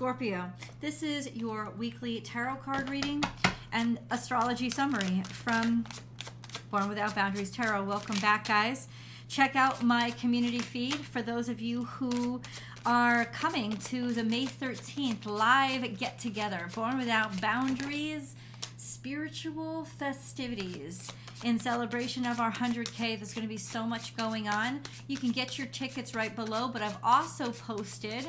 Scorpio, 0.00 0.50
this 0.80 1.02
is 1.02 1.30
your 1.34 1.74
weekly 1.76 2.22
tarot 2.22 2.56
card 2.64 2.88
reading 2.88 3.22
and 3.70 3.98
astrology 4.10 4.70
summary 4.70 5.22
from 5.28 5.84
Born 6.70 6.88
Without 6.88 7.14
Boundaries 7.14 7.50
Tarot. 7.50 7.84
Welcome 7.84 8.18
back, 8.20 8.48
guys. 8.48 8.88
Check 9.28 9.56
out 9.56 9.82
my 9.82 10.12
community 10.12 10.60
feed 10.60 10.94
for 10.94 11.20
those 11.20 11.50
of 11.50 11.60
you 11.60 11.84
who 11.84 12.40
are 12.86 13.26
coming 13.26 13.76
to 13.76 14.14
the 14.14 14.24
May 14.24 14.46
13th 14.46 15.26
live 15.26 15.98
get 15.98 16.18
together. 16.18 16.70
Born 16.74 16.96
Without 16.96 17.38
Boundaries 17.38 18.36
spiritual 18.78 19.84
festivities 19.84 21.12
in 21.44 21.58
celebration 21.58 22.24
of 22.24 22.40
our 22.40 22.50
100K. 22.50 23.18
There's 23.18 23.34
going 23.34 23.46
to 23.46 23.52
be 23.52 23.58
so 23.58 23.84
much 23.84 24.16
going 24.16 24.48
on. 24.48 24.80
You 25.08 25.18
can 25.18 25.30
get 25.30 25.58
your 25.58 25.66
tickets 25.66 26.14
right 26.14 26.34
below, 26.34 26.68
but 26.68 26.80
I've 26.80 26.96
also 27.04 27.52
posted. 27.52 28.28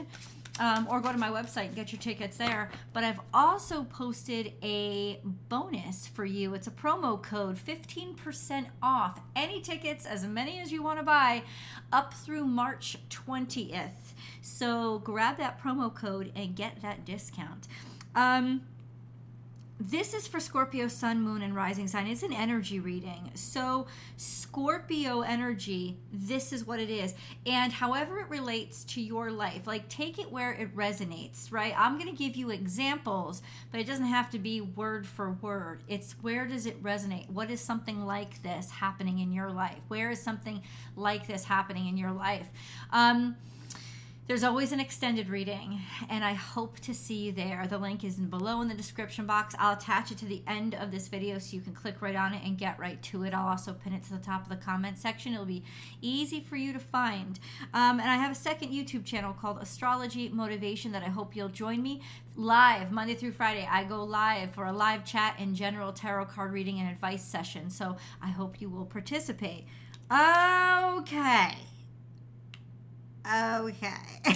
Um, 0.61 0.87
or 0.91 0.99
go 1.01 1.11
to 1.11 1.17
my 1.17 1.29
website 1.29 1.65
and 1.65 1.75
get 1.75 1.91
your 1.91 1.99
tickets 1.99 2.37
there. 2.37 2.69
But 2.93 3.03
I've 3.03 3.19
also 3.33 3.83
posted 3.85 4.53
a 4.61 5.19
bonus 5.49 6.05
for 6.05 6.23
you. 6.23 6.53
It's 6.53 6.67
a 6.67 6.71
promo 6.71 7.19
code 7.19 7.57
15% 7.57 8.67
off 8.83 9.19
any 9.35 9.59
tickets, 9.59 10.05
as 10.05 10.23
many 10.23 10.59
as 10.59 10.71
you 10.71 10.83
want 10.83 10.99
to 10.99 11.03
buy, 11.03 11.41
up 11.91 12.13
through 12.13 12.45
March 12.45 12.95
20th. 13.09 14.13
So 14.43 14.99
grab 14.99 15.37
that 15.37 15.59
promo 15.59 15.91
code 15.91 16.31
and 16.35 16.55
get 16.55 16.79
that 16.83 17.05
discount. 17.05 17.67
Um, 18.13 18.61
this 19.89 20.13
is 20.13 20.27
for 20.27 20.39
Scorpio 20.39 20.87
sun, 20.87 21.21
moon, 21.21 21.41
and 21.41 21.55
rising 21.55 21.87
sign. 21.87 22.05
It's 22.05 22.21
an 22.21 22.33
energy 22.33 22.79
reading. 22.79 23.31
So, 23.33 23.87
Scorpio 24.15 25.21
energy, 25.21 25.97
this 26.13 26.53
is 26.53 26.67
what 26.67 26.79
it 26.79 26.89
is. 26.89 27.15
And 27.45 27.73
however 27.73 28.19
it 28.19 28.29
relates 28.29 28.83
to 28.85 29.01
your 29.01 29.31
life, 29.31 29.65
like 29.65 29.89
take 29.89 30.19
it 30.19 30.31
where 30.31 30.51
it 30.51 30.75
resonates, 30.75 31.51
right? 31.51 31.73
I'm 31.75 31.97
going 31.97 32.09
to 32.09 32.15
give 32.15 32.35
you 32.35 32.51
examples, 32.51 33.41
but 33.71 33.79
it 33.79 33.87
doesn't 33.87 34.05
have 34.05 34.29
to 34.31 34.39
be 34.39 34.61
word 34.61 35.07
for 35.07 35.31
word. 35.41 35.83
It's 35.87 36.13
where 36.21 36.45
does 36.45 36.65
it 36.67 36.83
resonate? 36.83 37.29
What 37.29 37.49
is 37.49 37.59
something 37.59 38.05
like 38.05 38.43
this 38.43 38.69
happening 38.69 39.19
in 39.19 39.31
your 39.31 39.49
life? 39.49 39.79
Where 39.87 40.11
is 40.11 40.21
something 40.21 40.61
like 40.95 41.25
this 41.25 41.45
happening 41.45 41.87
in 41.87 41.97
your 41.97 42.11
life? 42.11 42.49
Um, 42.91 43.35
there's 44.31 44.45
always 44.45 44.71
an 44.71 44.79
extended 44.79 45.27
reading, 45.27 45.81
and 46.07 46.23
I 46.23 46.31
hope 46.31 46.79
to 46.79 46.93
see 46.93 47.15
you 47.15 47.33
there. 47.33 47.67
The 47.67 47.77
link 47.77 48.05
is 48.05 48.15
below 48.15 48.61
in 48.61 48.69
the 48.69 48.73
description 48.73 49.25
box. 49.25 49.53
I'll 49.59 49.73
attach 49.73 50.09
it 50.09 50.17
to 50.19 50.25
the 50.25 50.41
end 50.47 50.73
of 50.73 50.89
this 50.89 51.09
video 51.09 51.37
so 51.37 51.53
you 51.53 51.61
can 51.61 51.73
click 51.73 52.01
right 52.01 52.15
on 52.15 52.33
it 52.33 52.41
and 52.45 52.57
get 52.57 52.79
right 52.79 53.01
to 53.01 53.23
it. 53.23 53.33
I'll 53.33 53.49
also 53.49 53.73
pin 53.73 53.91
it 53.91 54.03
to 54.03 54.13
the 54.13 54.23
top 54.23 54.43
of 54.43 54.47
the 54.47 54.55
comment 54.55 54.97
section. 54.97 55.33
It'll 55.33 55.45
be 55.45 55.65
easy 55.99 56.39
for 56.39 56.55
you 56.55 56.71
to 56.71 56.79
find. 56.79 57.41
Um, 57.73 57.99
and 57.99 58.09
I 58.09 58.15
have 58.15 58.31
a 58.31 58.35
second 58.35 58.69
YouTube 58.69 59.03
channel 59.03 59.33
called 59.33 59.57
Astrology 59.61 60.29
Motivation 60.29 60.93
that 60.93 61.03
I 61.03 61.09
hope 61.09 61.35
you'll 61.35 61.49
join 61.49 61.83
me 61.83 62.01
live 62.37 62.89
Monday 62.89 63.15
through 63.15 63.33
Friday. 63.33 63.67
I 63.69 63.83
go 63.83 64.01
live 64.01 64.51
for 64.51 64.63
a 64.63 64.71
live 64.71 65.03
chat 65.03 65.35
and 65.39 65.57
general 65.57 65.91
tarot 65.91 66.27
card 66.27 66.53
reading 66.53 66.79
and 66.79 66.89
advice 66.89 67.25
session. 67.25 67.69
So 67.69 67.97
I 68.21 68.29
hope 68.29 68.61
you 68.61 68.69
will 68.69 68.85
participate. 68.85 69.65
Okay. 70.09 71.70
Okay. 73.25 73.93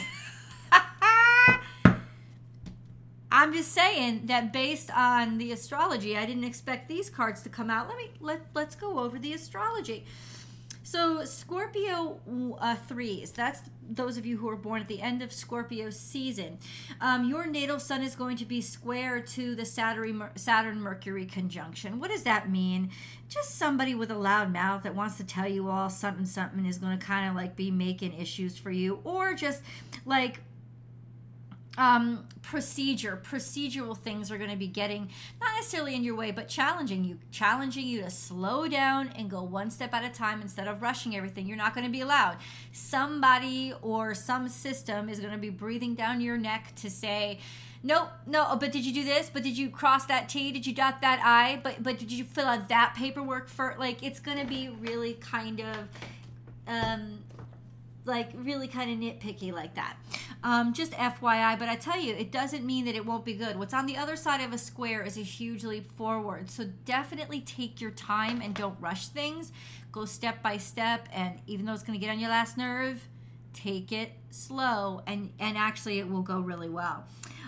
I'm 3.32 3.52
just 3.52 3.74
saying 3.74 4.28
that 4.28 4.54
based 4.54 4.90
on 4.96 5.40
the 5.40 5.52
astrology, 5.52 6.16
I 6.16 6.26
didn't 6.26 6.46
expect 6.46 6.88
these 6.88 7.10
cards 7.10 7.42
to 7.44 7.50
come 7.50 7.70
out. 7.70 7.90
Let 7.90 7.98
me 7.98 8.12
let 8.22 8.42
let's 8.54 8.76
go 8.76 9.00
over 9.00 9.20
the 9.20 9.34
astrology. 9.34 10.06
So 10.96 11.26
Scorpio 11.26 12.22
uh, 12.58 12.76
threes. 12.76 13.34
That's 13.34 13.60
those 13.86 14.16
of 14.16 14.26
you 14.26 14.38
who 14.38 14.48
are 14.48 14.56
born 14.56 14.80
at 14.80 14.88
the 14.88 15.02
end 15.02 15.22
of 15.22 15.34
Scorpio 15.34 15.90
season. 15.90 16.58
Um, 17.02 17.28
your 17.28 17.46
natal 17.46 17.82
sun 17.82 18.02
is 18.02 18.16
going 18.16 18.38
to 18.38 18.46
be 18.46 18.62
square 18.62 19.20
to 19.20 19.56
the 19.56 19.66
Saturn 19.66 20.24
Saturn 20.36 20.80
Mercury 20.80 21.26
conjunction. 21.26 22.00
What 22.00 22.12
does 22.12 22.24
that 22.24 22.50
mean? 22.50 22.92
Just 23.28 23.56
somebody 23.56 23.94
with 23.94 24.10
a 24.10 24.18
loud 24.18 24.54
mouth 24.54 24.84
that 24.84 24.96
wants 24.96 25.18
to 25.18 25.26
tell 25.26 25.50
you 25.50 25.68
all 25.68 25.90
something 25.90 26.26
something 26.26 26.66
is 26.66 26.78
going 26.78 26.98
to 26.98 27.06
kind 27.06 27.30
of 27.30 27.36
like 27.36 27.58
be 27.58 27.72
making 27.72 28.14
issues 28.18 28.58
for 28.58 28.72
you, 28.72 29.02
or 29.04 29.34
just 29.34 29.64
like 30.06 30.40
um, 31.78 32.26
procedure, 32.42 33.22
procedural 33.24 33.98
things 33.98 34.32
are 34.32 34.38
going 34.38 34.50
to 34.50 34.56
be 34.56 34.68
getting 34.68 35.10
not 35.42 35.56
necessarily 35.56 35.96
in 35.96 36.04
your 36.04 36.16
way, 36.16 36.32
but 36.32 36.48
challenging 36.48 37.04
you, 37.04 37.20
challenging 37.32 37.86
you 37.86 38.02
to 38.02 38.10
slow 38.10 38.68
down 38.68 39.10
and 39.10 39.30
go 39.30 39.44
one 39.44 39.70
step 39.70 39.94
at 39.94 40.04
a 40.04 40.10
time 40.10 40.42
instead 40.42 40.68
of 40.68 40.82
rushing 40.82 41.16
everything. 41.16 41.48
You're 41.48 41.58
not 41.58 41.74
going 41.74 41.86
to 41.86 41.92
be 41.92 42.02
allowed. 42.02 42.38
Somebody 42.72 43.74
or 43.82 44.14
some 44.16 44.48
system 44.48 45.10
is 45.10 45.20
going 45.20 45.34
to 45.34 45.40
be 45.40 45.50
breathing 45.50 45.96
down 45.96 46.22
your 46.22 46.38
neck 46.38 46.74
to 46.78 46.90
say, 46.90 47.40
nope, 47.84 48.10
no, 48.26 48.48
oh, 48.50 48.56
but 48.56 48.72
did 48.72 48.86
you 48.86 48.94
do 48.94 49.04
this? 49.04 49.30
But 49.32 49.44
did 49.44 49.58
you 49.58 49.70
cross 49.70 50.06
that 50.06 50.30
T? 50.30 50.52
Did 50.52 50.66
you 50.66 50.74
dot 50.74 51.02
that 51.02 51.22
I? 51.24 51.60
But 51.62 51.84
but 51.84 52.00
did 52.00 52.12
you 52.12 52.24
fill 52.24 52.46
out 52.48 52.70
that 52.70 52.96
paperwork 52.98 53.50
for 53.50 53.76
like 53.78 54.02
it's 54.02 54.20
going 54.20 54.40
to 54.40 54.46
be 54.46 54.70
really 54.70 55.14
kind 55.16 55.60
of 55.60 55.78
um 56.68 57.20
like 58.06 58.30
really 58.36 58.68
kind 58.68 58.92
of 58.92 58.98
nitpicky 59.00 59.52
like 59.52 59.76
that. 59.76 59.98
Um, 60.46 60.74
just 60.74 60.92
FYI, 60.92 61.58
but 61.58 61.70
I 61.70 61.76
tell 61.76 62.00
you, 62.00 62.14
it 62.14 62.32
doesn't 62.32 62.64
mean 62.64 62.86
that 62.86 62.94
it 62.94 63.04
won't 63.04 63.26
be 63.26 63.34
good. 63.34 63.58
What's 63.58 63.74
on 63.74 63.88
the 63.88 63.98
other 63.98 64.16
side 64.16 64.42
of 64.42 64.54
a 64.54 64.60
square 64.60 65.02
is 65.02 65.18
a 65.18 65.24
huge 65.24 65.64
leap 65.64 65.92
forward. 65.94 66.52
So 66.52 66.66
definitely 66.86 67.42
take 67.42 67.82
your 67.82 67.90
time 67.90 68.42
and 68.42 68.54
don't 68.54 68.80
rush 68.80 69.08
things. 69.08 69.52
Go 69.92 70.06
step 70.06 70.44
by 70.44 70.58
step, 70.58 71.10
and 71.12 71.40
even 71.48 71.66
though 71.66 71.74
it's 71.74 71.82
going 71.82 72.00
to 72.00 72.06
get 72.06 72.12
on 72.12 72.20
your 72.20 72.30
last 72.30 72.60
nerve, 72.60 73.08
take 73.56 73.92
it 73.92 74.12
slow, 74.30 75.02
and 75.08 75.32
and 75.40 75.58
actually 75.58 75.98
it 75.98 76.08
will 76.12 76.22
go 76.22 76.40
really 76.40 76.70
well. 76.70 77.06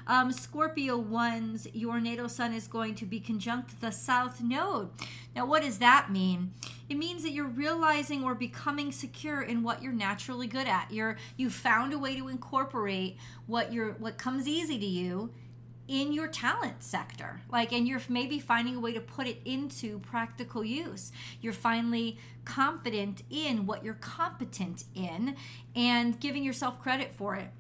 Um, 0.08 0.32
Scorpio 0.32 0.98
ones, 0.98 1.68
your 1.74 2.00
natal 2.00 2.30
sun 2.30 2.52
is 2.52 2.66
going 2.66 2.96
to 2.96 3.06
be 3.06 3.20
conjunct 3.20 3.80
the 3.80 3.92
south 3.92 4.42
node. 4.42 4.90
Now, 5.36 5.46
what 5.46 5.62
does 5.62 5.78
that 5.78 6.10
mean? 6.10 6.54
It 6.90 6.98
means 6.98 7.24
that 7.24 7.32
you're 7.32 7.48
realizing 7.48 8.24
or 8.24 8.34
becoming 8.34 8.92
secure 8.92 9.42
in 9.42 9.62
what 9.64 9.82
you're 9.82 9.94
naturally 9.94 10.48
good 10.48 10.68
at. 10.68 10.92
You're 10.92 11.18
you 11.36 11.50
found 11.50 11.94
a 11.94 12.00
way 12.00 12.16
to 12.16 12.28
incorporate 12.28 13.18
what 13.46 13.74
you're 13.74 13.94
what 13.94 14.18
comes 14.18 14.48
easy 14.48 14.80
to 14.80 14.86
you 14.86 15.32
in 15.88 16.14
your 16.14 16.28
talent 16.28 16.84
sector. 16.84 17.42
Like 17.52 17.74
and 17.74 17.88
you're 17.88 18.02
maybe 18.08 18.40
finding 18.40 18.76
a 18.76 18.80
way 18.80 18.94
to 18.94 19.02
put 19.02 19.28
it 19.28 19.42
into 19.44 20.00
practical 20.00 20.64
use. 20.64 21.12
You're 21.42 21.54
finally 21.54 22.18
confident 22.46 23.24
in 23.30 23.66
what 23.66 23.84
you're 23.84 23.94
competent 23.96 24.86
in 24.96 25.36
and 25.76 26.20
giving 26.20 26.44
yourself 26.44 26.82
credit 26.82 27.14
for 27.14 27.36
it 27.36 27.52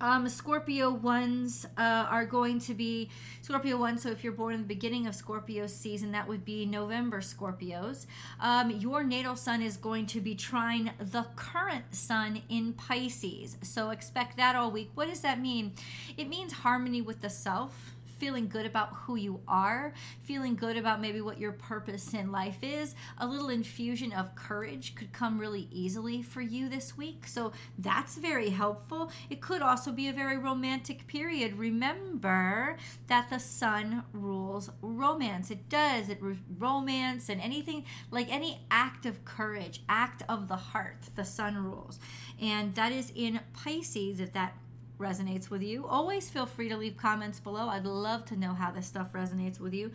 um, 0.00 0.28
Scorpio 0.28 0.90
ones 0.90 1.66
uh, 1.76 1.80
are 2.10 2.24
going 2.24 2.58
to 2.60 2.74
be 2.74 3.10
Scorpio 3.42 3.76
one. 3.76 3.98
So 3.98 4.10
if 4.10 4.24
you're 4.24 4.32
born 4.32 4.54
in 4.54 4.60
the 4.62 4.66
beginning 4.66 5.06
of 5.06 5.14
Scorpio 5.14 5.66
season, 5.66 6.12
that 6.12 6.26
would 6.28 6.44
be 6.44 6.66
November 6.66 7.20
Scorpios. 7.20 8.06
Um, 8.40 8.70
your 8.70 9.02
natal 9.02 9.36
sun 9.36 9.62
is 9.62 9.76
going 9.76 10.06
to 10.06 10.20
be 10.20 10.34
trine 10.34 10.92
the 10.98 11.26
current 11.36 11.94
sun 11.94 12.42
in 12.48 12.72
Pisces. 12.72 13.56
So 13.62 13.90
expect 13.90 14.36
that 14.36 14.56
all 14.56 14.70
week. 14.70 14.90
What 14.94 15.08
does 15.08 15.20
that 15.20 15.40
mean? 15.40 15.72
It 16.16 16.28
means 16.28 16.52
harmony 16.52 17.02
with 17.02 17.20
the 17.20 17.30
self 17.30 17.94
feeling 18.20 18.48
good 18.48 18.66
about 18.66 18.90
who 18.92 19.16
you 19.16 19.40
are, 19.48 19.94
feeling 20.22 20.54
good 20.54 20.76
about 20.76 21.00
maybe 21.00 21.22
what 21.22 21.40
your 21.40 21.52
purpose 21.52 22.12
in 22.12 22.30
life 22.30 22.58
is. 22.62 22.94
A 23.18 23.26
little 23.26 23.48
infusion 23.48 24.12
of 24.12 24.34
courage 24.34 24.94
could 24.94 25.12
come 25.12 25.38
really 25.38 25.68
easily 25.72 26.22
for 26.22 26.42
you 26.42 26.68
this 26.68 26.96
week. 26.96 27.26
So 27.26 27.52
that's 27.78 28.16
very 28.16 28.50
helpful. 28.50 29.10
It 29.30 29.40
could 29.40 29.62
also 29.62 29.90
be 29.90 30.08
a 30.08 30.12
very 30.12 30.36
romantic 30.36 31.06
period. 31.06 31.58
Remember 31.58 32.76
that 33.06 33.30
the 33.30 33.40
sun 33.40 34.04
rules 34.12 34.70
romance. 34.82 35.50
It 35.50 35.68
does. 35.70 36.10
It 36.10 36.20
romance 36.58 37.30
and 37.30 37.40
anything 37.40 37.84
like 38.10 38.30
any 38.30 38.60
act 38.70 39.06
of 39.06 39.24
courage, 39.24 39.82
act 39.88 40.22
of 40.28 40.48
the 40.48 40.56
heart, 40.56 41.08
the 41.14 41.24
sun 41.24 41.56
rules. 41.64 41.98
And 42.40 42.74
that 42.74 42.92
is 42.92 43.12
in 43.14 43.40
Pisces 43.54 44.20
if 44.20 44.34
that 44.34 44.54
resonates 45.00 45.50
with 45.50 45.62
you. 45.62 45.86
Always 45.86 46.30
feel 46.30 46.46
free 46.46 46.68
to 46.68 46.76
leave 46.76 46.96
comments 46.96 47.40
below. 47.40 47.68
I'd 47.68 47.84
love 47.84 48.24
to 48.26 48.36
know 48.36 48.54
how 48.54 48.70
this 48.70 48.86
stuff 48.86 49.12
resonates 49.12 49.58
with 49.58 49.74
you. 49.74 49.90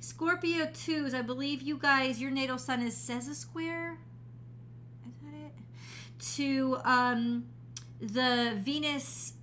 Scorpio 0.00 0.66
2s, 0.66 1.14
I 1.14 1.22
believe 1.22 1.62
you 1.62 1.78
guys, 1.78 2.20
your 2.20 2.30
natal 2.30 2.58
sun 2.58 2.82
is 2.82 2.94
Sesa 2.94 3.34
square. 3.34 3.98
Is 5.06 5.14
that 5.22 5.36
it? 5.36 5.54
To 6.36 6.78
um, 6.84 7.46
the 8.00 8.54
Venus 8.56 9.34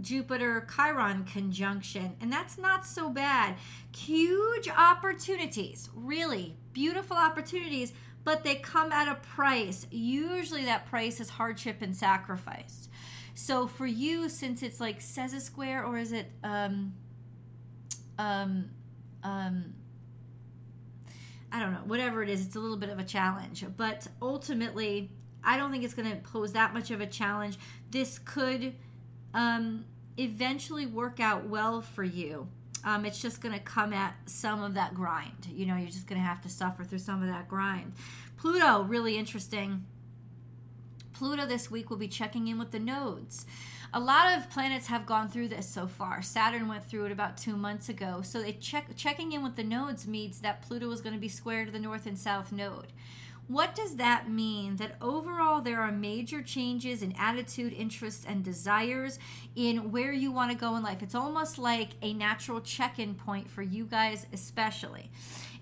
Jupiter 0.00 0.66
Chiron 0.74 1.24
conjunction, 1.24 2.16
and 2.20 2.32
that's 2.32 2.56
not 2.56 2.86
so 2.86 3.10
bad. 3.10 3.56
Huge 3.94 4.68
opportunities, 4.68 5.90
really 5.94 6.56
beautiful 6.72 7.16
opportunities, 7.16 7.92
but 8.24 8.44
they 8.44 8.54
come 8.54 8.92
at 8.92 9.08
a 9.08 9.16
price. 9.16 9.86
Usually, 9.90 10.64
that 10.64 10.86
price 10.86 11.20
is 11.20 11.30
hardship 11.30 11.82
and 11.82 11.94
sacrifice. 11.94 12.88
So 13.34 13.66
for 13.66 13.86
you, 13.86 14.28
since 14.28 14.62
it's 14.62 14.80
like 14.80 15.00
Sesa 15.00 15.40
square, 15.40 15.84
or 15.84 15.98
is 15.98 16.12
it 16.12 16.30
um, 16.44 16.94
um, 18.18 18.70
um, 19.22 19.74
I 21.50 21.60
don't 21.60 21.72
know, 21.72 21.80
whatever 21.84 22.22
it 22.22 22.28
is, 22.28 22.44
it's 22.46 22.56
a 22.56 22.60
little 22.60 22.76
bit 22.76 22.88
of 22.88 22.98
a 22.98 23.04
challenge. 23.04 23.64
But 23.76 24.08
ultimately, 24.20 25.10
I 25.44 25.56
don't 25.56 25.70
think 25.70 25.84
it's 25.84 25.94
going 25.94 26.10
to 26.10 26.16
pose 26.16 26.52
that 26.52 26.72
much 26.72 26.90
of 26.90 27.00
a 27.00 27.06
challenge. 27.06 27.58
This 27.90 28.18
could 28.18 28.74
um, 29.34 29.84
eventually 30.16 30.86
work 30.86 31.20
out 31.20 31.48
well 31.48 31.80
for 31.80 32.04
you. 32.04 32.48
Um, 32.84 33.04
it's 33.04 33.20
just 33.20 33.40
going 33.40 33.54
to 33.54 33.60
come 33.60 33.92
at 33.92 34.14
some 34.26 34.62
of 34.62 34.74
that 34.74 34.94
grind. 34.94 35.46
You 35.48 35.66
know, 35.66 35.76
you're 35.76 35.90
just 35.90 36.06
going 36.06 36.20
to 36.20 36.26
have 36.26 36.40
to 36.42 36.48
suffer 36.48 36.84
through 36.84 36.98
some 36.98 37.22
of 37.22 37.28
that 37.28 37.48
grind. 37.48 37.92
Pluto, 38.36 38.82
really 38.82 39.16
interesting. 39.16 39.84
Pluto 41.22 41.46
this 41.46 41.70
week 41.70 41.88
will 41.88 41.98
be 41.98 42.08
checking 42.08 42.48
in 42.48 42.58
with 42.58 42.72
the 42.72 42.80
nodes. 42.80 43.46
A 43.94 44.00
lot 44.00 44.36
of 44.36 44.50
planets 44.50 44.88
have 44.88 45.06
gone 45.06 45.28
through 45.28 45.46
this 45.46 45.68
so 45.68 45.86
far. 45.86 46.20
Saturn 46.20 46.66
went 46.66 46.84
through 46.84 47.04
it 47.04 47.12
about 47.12 47.36
two 47.36 47.56
months 47.56 47.88
ago. 47.88 48.22
So 48.24 48.42
they 48.42 48.54
check 48.54 48.88
checking 48.96 49.30
in 49.30 49.44
with 49.44 49.54
the 49.54 49.62
nodes 49.62 50.08
means 50.08 50.40
that 50.40 50.62
Pluto 50.62 50.90
is 50.90 51.00
going 51.00 51.14
to 51.14 51.20
be 51.20 51.28
square 51.28 51.64
to 51.64 51.70
the 51.70 51.78
north 51.78 52.06
and 52.06 52.18
south 52.18 52.50
node. 52.50 52.88
What 53.46 53.76
does 53.76 53.96
that 53.96 54.28
mean? 54.28 54.76
That 54.76 54.96
overall 55.00 55.60
there 55.60 55.80
are 55.80 55.92
major 55.92 56.42
changes 56.42 57.02
in 57.02 57.14
attitude, 57.16 57.72
interests, 57.72 58.24
and 58.26 58.42
desires 58.42 59.20
in 59.54 59.92
where 59.92 60.12
you 60.12 60.32
want 60.32 60.50
to 60.50 60.56
go 60.56 60.74
in 60.74 60.82
life. 60.82 61.02
It's 61.04 61.14
almost 61.14 61.56
like 61.56 61.90
a 62.02 62.14
natural 62.14 62.60
check 62.60 62.98
in 62.98 63.14
point 63.14 63.48
for 63.48 63.62
you 63.62 63.84
guys, 63.84 64.26
especially. 64.32 65.08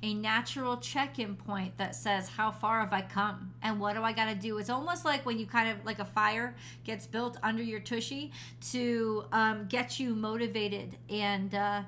A 0.02 0.14
natural 0.14 0.78
check 0.78 1.18
in 1.18 1.36
point 1.36 1.76
that 1.76 1.94
says, 1.94 2.28
How 2.28 2.50
far 2.50 2.80
have 2.80 2.92
I 2.92 3.02
come? 3.02 3.52
And 3.62 3.78
what 3.78 3.94
do 3.94 4.02
I 4.02 4.12
got 4.12 4.26
to 4.26 4.34
do? 4.34 4.58
It's 4.58 4.70
almost 4.70 5.04
like 5.04 5.26
when 5.26 5.38
you 5.38 5.46
kind 5.46 5.68
of 5.68 5.84
like 5.84 5.98
a 5.98 6.04
fire 6.04 6.54
gets 6.84 7.06
built 7.06 7.36
under 7.42 7.62
your 7.62 7.80
tushy 7.80 8.32
to 8.70 9.24
um, 9.32 9.66
get 9.68 10.00
you 10.00 10.14
motivated 10.14 10.96
and, 11.08 11.54
uh, 11.54 11.82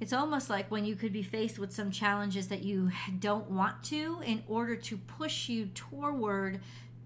it's 0.00 0.14
almost 0.14 0.48
like 0.48 0.70
when 0.70 0.86
you 0.86 0.96
could 0.96 1.12
be 1.12 1.22
faced 1.22 1.58
with 1.58 1.72
some 1.72 1.90
challenges 1.90 2.48
that 2.48 2.62
you 2.62 2.90
don't 3.18 3.50
want 3.50 3.82
to 3.84 4.20
in 4.24 4.42
order 4.48 4.74
to 4.74 4.96
push 4.96 5.50
you 5.50 5.66
toward 5.66 6.60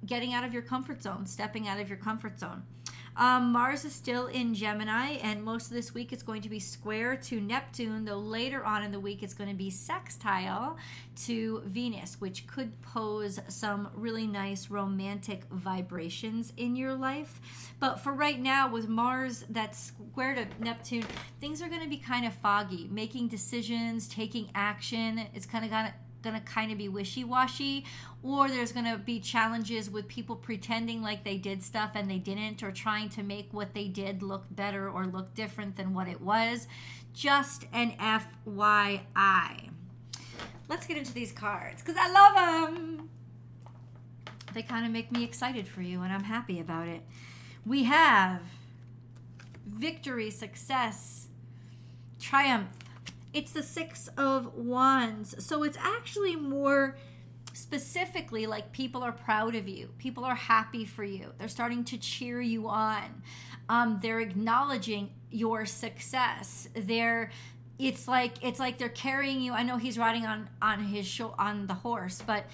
getting 0.06 0.32
out 0.32 0.44
of 0.44 0.52
your 0.52 0.62
comfort 0.62 1.02
zone, 1.02 1.26
stepping 1.26 1.66
out 1.66 1.80
of 1.80 1.88
your 1.88 1.98
comfort 1.98 2.38
zone. 2.38 2.62
Um, 3.16 3.52
Mars 3.52 3.84
is 3.84 3.92
still 3.92 4.26
in 4.26 4.54
Gemini, 4.54 5.18
and 5.22 5.44
most 5.44 5.66
of 5.66 5.72
this 5.72 5.94
week 5.94 6.12
it's 6.12 6.22
going 6.22 6.42
to 6.42 6.48
be 6.48 6.58
square 6.58 7.14
to 7.16 7.40
Neptune, 7.40 8.04
though 8.04 8.18
later 8.18 8.64
on 8.64 8.82
in 8.82 8.90
the 8.90 8.98
week 8.98 9.22
it's 9.22 9.34
going 9.34 9.50
to 9.50 9.56
be 9.56 9.70
sextile 9.70 10.76
to 11.26 11.62
Venus, 11.64 12.20
which 12.20 12.46
could 12.48 12.80
pose 12.82 13.38
some 13.46 13.88
really 13.94 14.26
nice 14.26 14.68
romantic 14.68 15.44
vibrations 15.52 16.52
in 16.56 16.74
your 16.74 16.94
life. 16.94 17.40
But 17.78 18.00
for 18.00 18.12
right 18.12 18.40
now, 18.40 18.68
with 18.68 18.88
Mars 18.88 19.44
that's 19.48 19.78
square 19.78 20.34
to 20.34 20.46
Neptune, 20.58 21.04
things 21.40 21.62
are 21.62 21.68
going 21.68 21.82
to 21.82 21.88
be 21.88 21.98
kind 21.98 22.26
of 22.26 22.34
foggy. 22.34 22.88
Making 22.90 23.28
decisions, 23.28 24.08
taking 24.08 24.50
action, 24.56 25.20
it's 25.34 25.46
kind 25.46 25.64
of 25.64 25.70
going 25.70 25.86
to 25.86 25.94
going 26.24 26.34
to 26.34 26.42
kind 26.42 26.72
of 26.72 26.78
be 26.78 26.88
wishy-washy 26.88 27.84
or 28.22 28.48
there's 28.48 28.72
going 28.72 28.90
to 28.90 28.98
be 28.98 29.20
challenges 29.20 29.88
with 29.88 30.08
people 30.08 30.34
pretending 30.34 31.02
like 31.02 31.22
they 31.22 31.36
did 31.36 31.62
stuff 31.62 31.92
and 31.94 32.10
they 32.10 32.18
didn't 32.18 32.62
or 32.62 32.72
trying 32.72 33.08
to 33.10 33.22
make 33.22 33.52
what 33.52 33.74
they 33.74 33.86
did 33.86 34.22
look 34.22 34.44
better 34.50 34.90
or 34.90 35.06
look 35.06 35.32
different 35.34 35.76
than 35.76 35.94
what 35.94 36.08
it 36.08 36.20
was. 36.20 36.66
Just 37.12 37.66
an 37.72 37.92
FYI 37.92 39.70
let's 40.68 40.86
get 40.86 40.96
into 40.96 41.12
these 41.12 41.30
cards 41.30 41.82
because 41.82 41.96
I 41.98 42.10
love 42.10 42.70
them 42.70 43.10
they 44.54 44.62
kind 44.62 44.86
of 44.86 44.92
make 44.92 45.10
me 45.10 45.24
excited 45.24 45.66
for 45.66 45.82
you 45.82 46.02
and 46.02 46.12
I'm 46.12 46.24
happy 46.24 46.60
about 46.60 46.86
it. 46.86 47.02
We 47.66 47.84
have 47.84 48.40
victory 49.66 50.30
success 50.30 51.26
triumph 52.20 52.68
it's 53.34 53.52
the 53.52 53.62
Six 53.62 54.08
of 54.16 54.54
Wands. 54.54 55.44
So 55.44 55.64
it's 55.64 55.76
actually 55.78 56.36
more 56.36 56.96
specifically 57.52 58.46
like 58.46 58.72
people 58.72 59.02
are 59.02 59.12
proud 59.12 59.54
of 59.54 59.68
you, 59.68 59.88
people 59.98 60.24
are 60.24 60.34
happy 60.34 60.84
for 60.84 61.04
you, 61.04 61.32
they're 61.38 61.48
starting 61.48 61.84
to 61.84 61.98
cheer 61.98 62.40
you 62.40 62.68
on, 62.68 63.22
um, 63.68 63.98
they're 64.02 64.20
acknowledging 64.20 65.10
your 65.30 65.66
success. 65.66 66.68
They're 66.74 67.30
it's 67.78 68.06
like 68.06 68.34
it's 68.42 68.60
like 68.60 68.78
they're 68.78 68.88
carrying 68.88 69.40
you. 69.40 69.52
I 69.52 69.64
know 69.64 69.76
he's 69.76 69.98
riding 69.98 70.24
on 70.24 70.48
on 70.62 70.84
his 70.84 71.06
show 71.06 71.34
on 71.38 71.66
the 71.66 71.74
horse, 71.74 72.22
but 72.24 72.46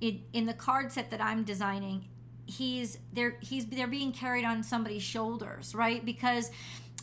it, 0.00 0.16
in 0.32 0.46
the 0.46 0.54
card 0.54 0.92
set 0.92 1.10
that 1.10 1.20
I'm 1.20 1.42
designing, 1.42 2.04
he's 2.46 2.98
they're 3.12 3.36
he's 3.40 3.66
they're 3.66 3.88
being 3.88 4.12
carried 4.12 4.44
on 4.44 4.62
somebody's 4.62 5.02
shoulders, 5.02 5.74
right? 5.74 6.04
Because 6.04 6.50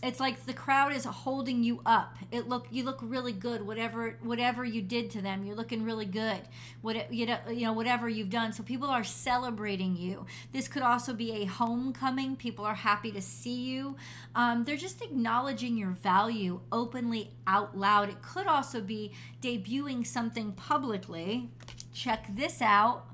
it's 0.05 0.19
like 0.19 0.45
the 0.45 0.53
crowd 0.53 0.93
is 0.93 1.05
holding 1.05 1.63
you 1.63 1.81
up. 1.85 2.17
It 2.31 2.47
look 2.47 2.67
you 2.69 2.83
look 2.83 2.99
really 3.01 3.33
good 3.33 3.65
whatever 3.65 4.17
whatever 4.21 4.63
you 4.63 4.81
did 4.81 5.09
to 5.11 5.21
them 5.21 5.43
you're 5.43 5.55
looking 5.55 5.83
really 5.83 6.05
good. 6.05 6.41
What 6.81 7.11
you 7.13 7.25
know, 7.25 7.39
you 7.49 7.61
know 7.65 7.73
whatever 7.73 8.07
you've 8.07 8.29
done. 8.29 8.53
So 8.53 8.63
people 8.63 8.89
are 8.89 9.03
celebrating 9.03 9.95
you. 9.95 10.25
This 10.51 10.67
could 10.67 10.83
also 10.83 11.13
be 11.13 11.31
a 11.41 11.45
homecoming. 11.45 12.35
People 12.35 12.65
are 12.65 12.75
happy 12.75 13.11
to 13.11 13.21
see 13.21 13.61
you. 13.63 13.95
Um, 14.35 14.63
they're 14.63 14.77
just 14.77 15.01
acknowledging 15.01 15.77
your 15.77 15.91
value 15.91 16.61
openly 16.71 17.31
out 17.47 17.77
loud. 17.77 18.09
It 18.09 18.21
could 18.21 18.47
also 18.47 18.81
be 18.81 19.11
debuting 19.41 20.05
something 20.05 20.51
publicly. 20.53 21.49
Check 21.93 22.27
this 22.35 22.61
out. 22.61 23.05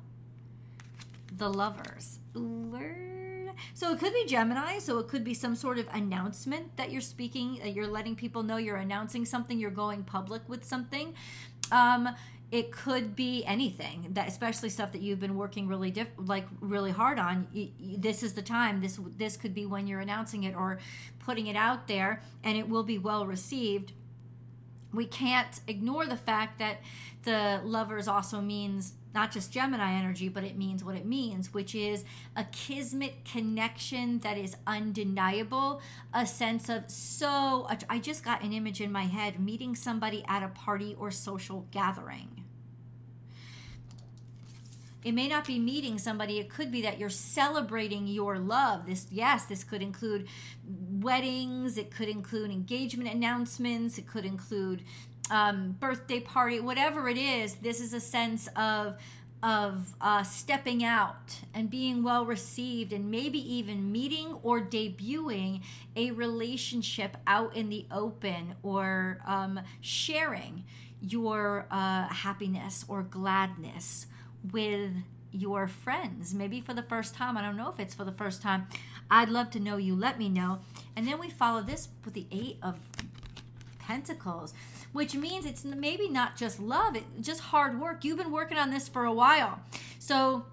The 1.37 1.49
lovers. 1.49 2.19
Ooh, 2.35 3.10
so 3.73 3.91
it 3.91 3.99
could 3.99 4.13
be 4.13 4.25
Gemini, 4.25 4.79
so 4.79 4.99
it 4.99 5.07
could 5.07 5.23
be 5.23 5.33
some 5.33 5.55
sort 5.55 5.77
of 5.77 5.87
announcement 5.93 6.77
that 6.77 6.91
you're 6.91 7.01
speaking, 7.01 7.59
that 7.63 7.73
you're 7.73 7.87
letting 7.87 8.15
people 8.15 8.43
know 8.43 8.57
you're 8.57 8.77
announcing 8.77 9.25
something, 9.25 9.59
you're 9.59 9.71
going 9.71 10.03
public 10.03 10.47
with 10.47 10.63
something. 10.63 11.13
Um, 11.71 12.09
it 12.51 12.71
could 12.71 13.15
be 13.15 13.45
anything 13.45 14.07
that 14.11 14.27
especially 14.27 14.67
stuff 14.67 14.91
that 14.91 15.01
you've 15.01 15.21
been 15.21 15.37
working 15.37 15.67
really 15.67 15.89
diff- 15.89 16.09
like 16.17 16.45
really 16.59 16.91
hard 16.91 17.17
on 17.17 17.47
this 17.79 18.23
is 18.23 18.33
the 18.33 18.41
time 18.41 18.81
this 18.81 18.99
this 19.17 19.37
could 19.37 19.53
be 19.53 19.65
when 19.65 19.87
you're 19.87 20.01
announcing 20.01 20.43
it 20.43 20.53
or 20.53 20.77
putting 21.19 21.47
it 21.47 21.55
out 21.55 21.87
there 21.87 22.21
and 22.43 22.57
it 22.57 22.67
will 22.67 22.83
be 22.83 22.97
well 22.97 23.25
received 23.25 23.93
we 24.93 25.05
can't 25.05 25.61
ignore 25.67 26.05
the 26.05 26.17
fact 26.17 26.59
that 26.59 26.77
the 27.23 27.61
lovers 27.63 28.07
also 28.07 28.41
means 28.41 28.93
not 29.13 29.31
just 29.31 29.51
Gemini 29.51 29.93
energy, 29.93 30.29
but 30.29 30.43
it 30.43 30.57
means 30.57 30.83
what 30.83 30.95
it 30.95 31.05
means, 31.05 31.53
which 31.53 31.75
is 31.75 32.05
a 32.35 32.45
kismet 32.45 33.25
connection 33.25 34.19
that 34.19 34.37
is 34.37 34.55
undeniable, 34.65 35.81
a 36.13 36.25
sense 36.25 36.69
of 36.69 36.89
so. 36.89 37.67
I 37.89 37.99
just 37.99 38.23
got 38.23 38.43
an 38.43 38.53
image 38.53 38.81
in 38.81 38.91
my 38.91 39.03
head 39.03 39.39
meeting 39.39 39.75
somebody 39.75 40.23
at 40.27 40.43
a 40.43 40.47
party 40.47 40.95
or 40.99 41.11
social 41.11 41.67
gathering. 41.71 42.41
It 45.03 45.13
may 45.13 45.27
not 45.27 45.47
be 45.47 45.57
meeting 45.57 45.97
somebody, 45.97 46.37
it 46.37 46.49
could 46.49 46.71
be 46.71 46.83
that 46.83 46.99
you're 46.99 47.09
celebrating 47.09 48.05
your 48.05 48.37
love. 48.37 48.85
This, 48.85 49.07
yes, 49.09 49.45
this 49.45 49.63
could 49.63 49.81
include 49.81 50.27
weddings, 50.63 51.77
it 51.77 51.89
could 51.89 52.07
include 52.07 52.51
engagement 52.51 53.09
announcements, 53.09 53.97
it 53.97 54.06
could 54.06 54.25
include 54.25 54.83
um, 55.31 55.78
birthday 55.80 56.19
party, 56.19 56.59
whatever 56.59 57.07
it 57.09 57.18
is, 57.18 57.56
this 57.56 57.80
is 57.81 57.94
a 57.94 58.00
sense 58.00 58.47
of 58.56 58.97
of 59.44 59.95
uh, 60.00 60.21
stepping 60.21 60.83
out 60.83 61.40
and 61.52 61.68
being 61.68 62.04
well 62.04 62.23
received 62.23 62.94
and 62.94 63.09
maybe 63.09 63.40
even 63.40 63.92
meeting 63.92 64.38
or 64.44 64.61
debuting 64.61 65.61
a 65.95 66.11
relationship 66.11 67.18
out 67.26 67.56
in 67.56 67.69
the 67.69 67.88
open 67.92 68.54
or 68.61 69.18
um, 69.26 69.59
sharing 69.80 70.64
your 71.02 71.66
uh, 71.71 72.07
happiness 72.09 72.85
or 72.88 73.02
gladness 73.02 74.06
with 74.52 74.92
your 75.31 75.68
friends. 75.68 76.35
Maybe 76.35 76.61
for 76.61 76.76
the 76.76 76.83
first 76.83 77.16
time 77.16 77.35
i 77.35 77.42
don't 77.42 77.57
know 77.57 77.69
if 77.69 77.80
it's 77.80 77.95
for 77.95 78.04
the 78.04 78.11
first 78.11 78.42
time 78.44 78.68
i'd 79.09 79.30
love 79.30 79.50
to 79.52 79.59
know 79.59 79.78
you 79.78 79.95
let 79.95 80.19
me 80.19 80.30
know. 80.30 80.59
And 80.95 81.07
then 81.07 81.19
we 81.19 81.31
follow 81.31 81.61
this 81.64 81.90
with 82.06 82.14
the 82.14 82.28
eight 82.31 82.57
of 82.61 82.78
pentacles 83.80 84.54
which 84.92 85.16
means 85.16 85.45
it's 85.45 85.64
maybe 85.64 86.10
not 86.10 86.36
just 86.36 86.60
love, 86.60 86.95
it's 86.95 87.28
just 87.28 87.42
hard 87.42 87.80
work. 87.80 88.04
You've 88.04 88.18
been 88.18 88.31
working 88.31 88.57
on 88.57 88.71
this 88.71 88.88
for 88.88 89.06
a 89.06 89.14
while. 89.14 89.60
So 90.00 90.45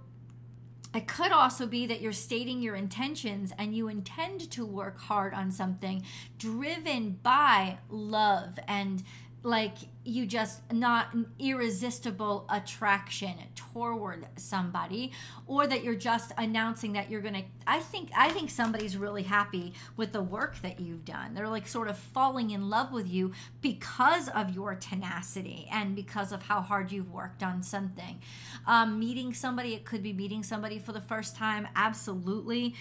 it 0.95 1.07
could 1.07 1.33
also 1.33 1.67
be 1.67 1.87
that 1.87 2.01
you're 2.01 2.13
stating 2.13 2.63
your 2.63 2.75
intentions 2.75 3.53
and 3.59 3.75
you 3.75 3.89
intend 3.89 4.51
to 4.53 4.65
work 4.65 4.99
hard 5.01 5.35
on 5.35 5.51
something 5.51 6.03
driven 6.39 7.19
by 7.23 7.79
love 7.91 8.59
and 8.67 9.03
like 9.43 9.77
you 10.05 10.27
just 10.27 10.61
not 10.73 11.15
an 11.15 11.27
irresistible 11.39 12.47
attraction 12.51 13.35
toward 13.55 14.27
somebody 14.37 15.13
or 15.47 15.67
that 15.67 15.85
you're 15.85 15.95
just 15.95 16.33
announcing 16.39 16.95
that 16.95 17.11
you're 17.11 17.21
gonna 17.21 17.43
i 17.67 17.79
think 17.79 18.11
i 18.17 18.31
think 18.31 18.51
somebody's 18.51 18.97
really 18.97 19.23
happy 19.23 19.73
with 19.97 20.13
the 20.13 20.23
work 20.23 20.61
that 20.63 20.81
you've 20.81 21.05
done. 21.05 21.35
They're 21.35 21.49
like 21.49 21.67
sort 21.67 21.89
of 21.89 21.99
falling 21.99 22.51
in 22.51 22.69
love 22.71 22.93
with 22.93 23.09
you 23.09 23.33
because 23.61 24.29
of 24.29 24.55
your 24.55 24.75
tenacity 24.75 25.69
and 25.71 25.95
because 25.95 26.33
of 26.33 26.43
how 26.43 26.61
hard 26.61 26.93
you've 26.93 27.13
worked 27.13 27.43
on 27.43 27.63
something. 27.63 28.21
Um, 28.67 28.99
meeting 28.99 29.35
somebody 29.35 29.75
it 29.75 29.85
could 29.85 30.03
be 30.03 30.13
meeting 30.13 30.43
somebody 30.43 30.79
for 30.79 30.93
the 30.93 31.01
first 31.01 31.37
time 31.37 31.69
absolutely. 31.77 32.75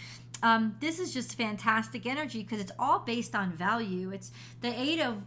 Um, 0.43 0.75
this 0.79 0.99
is 0.99 1.13
just 1.13 1.35
fantastic 1.35 2.05
energy 2.05 2.43
because 2.43 2.59
it's 2.59 2.71
all 2.77 2.99
based 2.99 3.33
on 3.33 3.51
value. 3.51 4.11
It's 4.11 4.31
the 4.61 4.69
eight 4.79 4.99
of 4.99 5.23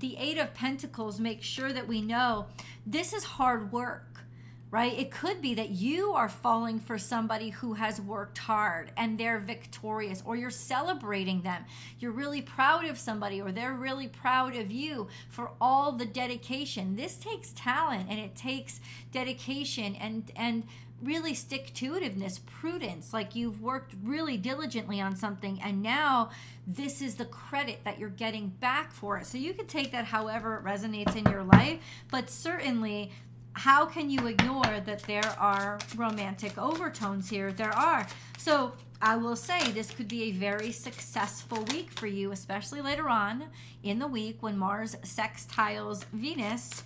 the 0.00 0.16
Eight 0.18 0.38
of 0.38 0.54
Pentacles 0.54 1.20
makes 1.20 1.46
sure 1.46 1.72
that 1.72 1.86
we 1.86 2.00
know 2.02 2.46
this 2.86 3.12
is 3.12 3.24
hard 3.24 3.70
work. 3.72 4.24
right? 4.70 4.96
It 4.96 5.10
could 5.10 5.42
be 5.42 5.54
that 5.54 5.70
you 5.70 6.12
are 6.12 6.28
falling 6.28 6.78
for 6.78 6.96
somebody 6.96 7.50
who 7.50 7.72
has 7.74 8.00
worked 8.00 8.38
hard 8.38 8.92
and 8.96 9.18
they're 9.18 9.40
victorious, 9.40 10.22
or 10.24 10.36
you're 10.36 10.48
celebrating 10.50 11.42
them. 11.42 11.64
You're 11.98 12.12
really 12.12 12.40
proud 12.40 12.84
of 12.84 12.96
somebody, 12.96 13.40
or 13.40 13.50
they're 13.50 13.74
really 13.74 14.06
proud 14.06 14.54
of 14.54 14.70
you 14.70 15.08
for 15.28 15.50
all 15.60 15.92
the 15.92 16.06
dedication. 16.06 16.94
This 16.94 17.16
takes 17.16 17.52
talent 17.56 18.06
and 18.08 18.20
it 18.20 18.36
takes 18.36 18.80
dedication 19.10 19.96
and, 19.96 20.30
and, 20.36 20.62
really 21.02 21.34
stick 21.34 21.72
to 21.74 21.92
itiveness, 21.92 22.44
prudence, 22.44 23.12
like 23.12 23.34
you've 23.34 23.60
worked 23.60 23.94
really 24.02 24.36
diligently 24.36 25.00
on 25.00 25.16
something 25.16 25.60
and 25.62 25.82
now 25.82 26.30
this 26.66 27.02
is 27.02 27.16
the 27.16 27.24
credit 27.24 27.80
that 27.84 27.98
you're 27.98 28.08
getting 28.08 28.48
back 28.48 28.92
for 28.92 29.18
it. 29.18 29.26
So 29.26 29.38
you 29.38 29.54
can 29.54 29.66
take 29.66 29.92
that 29.92 30.06
however 30.06 30.56
it 30.56 30.64
resonates 30.64 31.16
in 31.16 31.30
your 31.30 31.42
life, 31.42 31.80
but 32.10 32.30
certainly 32.30 33.10
how 33.54 33.86
can 33.86 34.10
you 34.10 34.26
ignore 34.26 34.80
that 34.80 35.02
there 35.02 35.34
are 35.38 35.78
romantic 35.96 36.56
overtones 36.56 37.28
here? 37.28 37.52
There 37.52 37.74
are. 37.74 38.06
So 38.38 38.72
I 39.02 39.16
will 39.16 39.36
say 39.36 39.70
this 39.72 39.90
could 39.90 40.08
be 40.08 40.24
a 40.24 40.30
very 40.30 40.72
successful 40.72 41.64
week 41.64 41.90
for 41.90 42.06
you, 42.06 42.32
especially 42.32 42.80
later 42.80 43.08
on 43.08 43.44
in 43.82 43.98
the 43.98 44.06
week 44.06 44.42
when 44.42 44.58
Mars 44.58 44.94
sextiles 45.02 46.04
Venus 46.12 46.84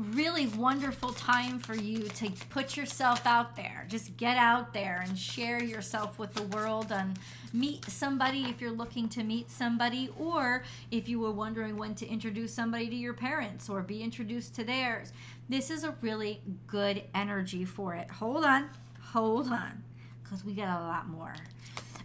really 0.00 0.46
wonderful 0.46 1.12
time 1.12 1.58
for 1.58 1.74
you 1.74 2.08
to 2.08 2.30
put 2.48 2.76
yourself 2.76 3.26
out 3.26 3.56
there. 3.56 3.86
Just 3.88 4.16
get 4.16 4.36
out 4.36 4.72
there 4.72 5.04
and 5.06 5.18
share 5.18 5.62
yourself 5.62 6.18
with 6.18 6.34
the 6.34 6.42
world 6.42 6.90
and 6.90 7.18
meet 7.52 7.84
somebody 7.84 8.44
if 8.44 8.60
you're 8.60 8.70
looking 8.70 9.08
to 9.10 9.22
meet 9.22 9.50
somebody, 9.50 10.10
or 10.18 10.62
if 10.90 11.08
you 11.08 11.20
were 11.20 11.32
wondering 11.32 11.76
when 11.76 11.94
to 11.96 12.06
introduce 12.06 12.54
somebody 12.54 12.88
to 12.88 12.96
your 12.96 13.14
parents 13.14 13.68
or 13.68 13.82
be 13.82 14.02
introduced 14.02 14.54
to 14.54 14.64
theirs. 14.64 15.12
This 15.48 15.70
is 15.70 15.84
a 15.84 15.94
really 16.00 16.40
good 16.66 17.02
energy 17.14 17.64
for 17.64 17.94
it. 17.94 18.10
Hold 18.10 18.44
on, 18.44 18.70
hold 19.12 19.48
on, 19.48 19.82
because 20.22 20.44
we 20.44 20.54
got 20.54 20.80
a 20.80 20.84
lot 20.84 21.08
more. 21.08 21.34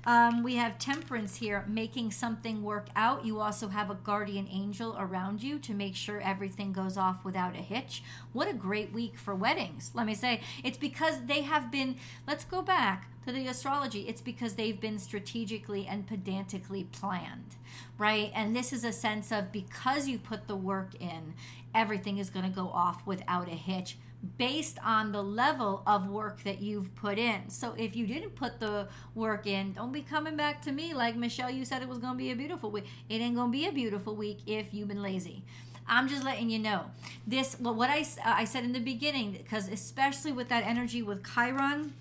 Um, 0.06 0.44
we 0.44 0.56
have 0.56 0.78
temperance 0.78 1.38
here, 1.38 1.66
making 1.68 2.12
something 2.12 2.62
work 2.62 2.88
out. 2.96 3.26
You 3.26 3.40
also 3.40 3.70
have 3.70 3.90
a 3.90 3.96
guardian 3.96 4.48
angel 4.52 4.96
around 5.00 5.42
you 5.42 5.58
to 5.60 5.74
make 5.74 5.96
sure 5.96 6.22
everything 6.22 6.72
goes 6.74 6.96
off 6.96 7.26
without 7.26 7.56
a 7.56 7.62
hitch. 7.62 8.04
What 8.32 8.48
a 8.48 8.54
great 8.54 8.94
week 8.94 9.18
for 9.18 9.34
weddings. 9.34 9.92
Let 9.96 10.06
me 10.06 10.14
say, 10.14 10.42
it's 10.64 10.78
because 10.78 11.26
they 11.26 11.42
have 11.42 11.72
been, 11.72 11.96
let's 12.28 12.46
go 12.46 12.62
back 12.62 13.10
to 13.26 13.32
the 13.32 13.48
astrology. 13.48 14.02
It's 14.02 14.22
because 14.22 14.54
they've 14.54 14.80
been 14.80 15.00
strategically 15.00 15.88
and 15.88 16.06
pedantically 16.06 16.84
planned, 16.84 17.56
right? 17.98 18.32
And 18.36 18.56
this 18.56 18.72
is 18.72 18.84
a 18.84 18.92
sense 18.92 19.32
of 19.32 19.52
because 19.52 20.08
you 20.08 20.20
put 20.20 20.48
the 20.48 20.56
work 20.56 20.94
in, 21.00 21.34
everything 21.74 22.20
is 22.20 22.30
going 22.30 22.46
to 22.46 22.52
go 22.52 22.68
off 22.68 23.06
without 23.08 23.48
a 23.48 23.56
hitch 23.56 23.98
based 24.38 24.78
on 24.84 25.12
the 25.12 25.22
level 25.22 25.84
of 25.86 26.08
work 26.08 26.44
that 26.44 26.62
you've 26.62 26.94
put 26.96 27.18
in. 27.18 27.50
So 27.50 27.74
if 27.78 27.96
you 27.96 28.08
didn't 28.08 28.36
put 28.36 28.60
the 28.60 28.88
work 29.14 29.48
in, 29.48 29.74
don't 29.74 29.92
be 29.92 30.02
coming 30.02 30.36
back 30.36 30.62
to 30.64 30.72
me 30.72 30.94
like 30.94 31.16
Michelle, 31.16 31.50
you 31.50 31.66
said 31.66 31.82
it 31.82 31.88
was 31.88 32.00
going 32.00 32.14
to 32.14 32.18
be 32.18 32.32
a 32.32 32.36
beautiful 32.36 32.72
week. 32.72 32.86
It 33.10 33.22
ain't 33.22 33.36
going 33.36 33.52
to 33.52 33.58
be 33.58 33.68
a 33.68 33.72
beautiful 33.72 34.16
week 34.16 34.40
if 34.46 34.74
you've 34.74 34.88
been 34.88 35.02
lazy. 35.02 35.44
I'm 35.88 36.08
just 36.08 36.24
letting 36.24 36.50
you 36.50 36.60
know. 36.60 36.86
This, 37.28 37.58
well, 37.60 37.76
what 37.76 37.90
I, 37.90 38.02
uh, 38.02 38.04
I 38.24 38.46
said 38.46 38.64
in 38.64 38.74
the 38.74 38.80
beginning, 38.80 39.34
because 39.34 39.68
especially 39.70 40.32
with 40.32 40.50
that 40.50 40.66
energy 40.66 41.04
with 41.04 41.24
Chiron, 41.34 41.94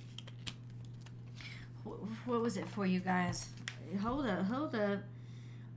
what 2.25 2.41
was 2.41 2.57
it 2.57 2.69
for 2.69 2.87
you 2.87 3.01
guys? 3.01 3.47
Hold 4.03 4.27
up, 4.27 4.47
hold 4.47 4.75
up. 4.75 5.01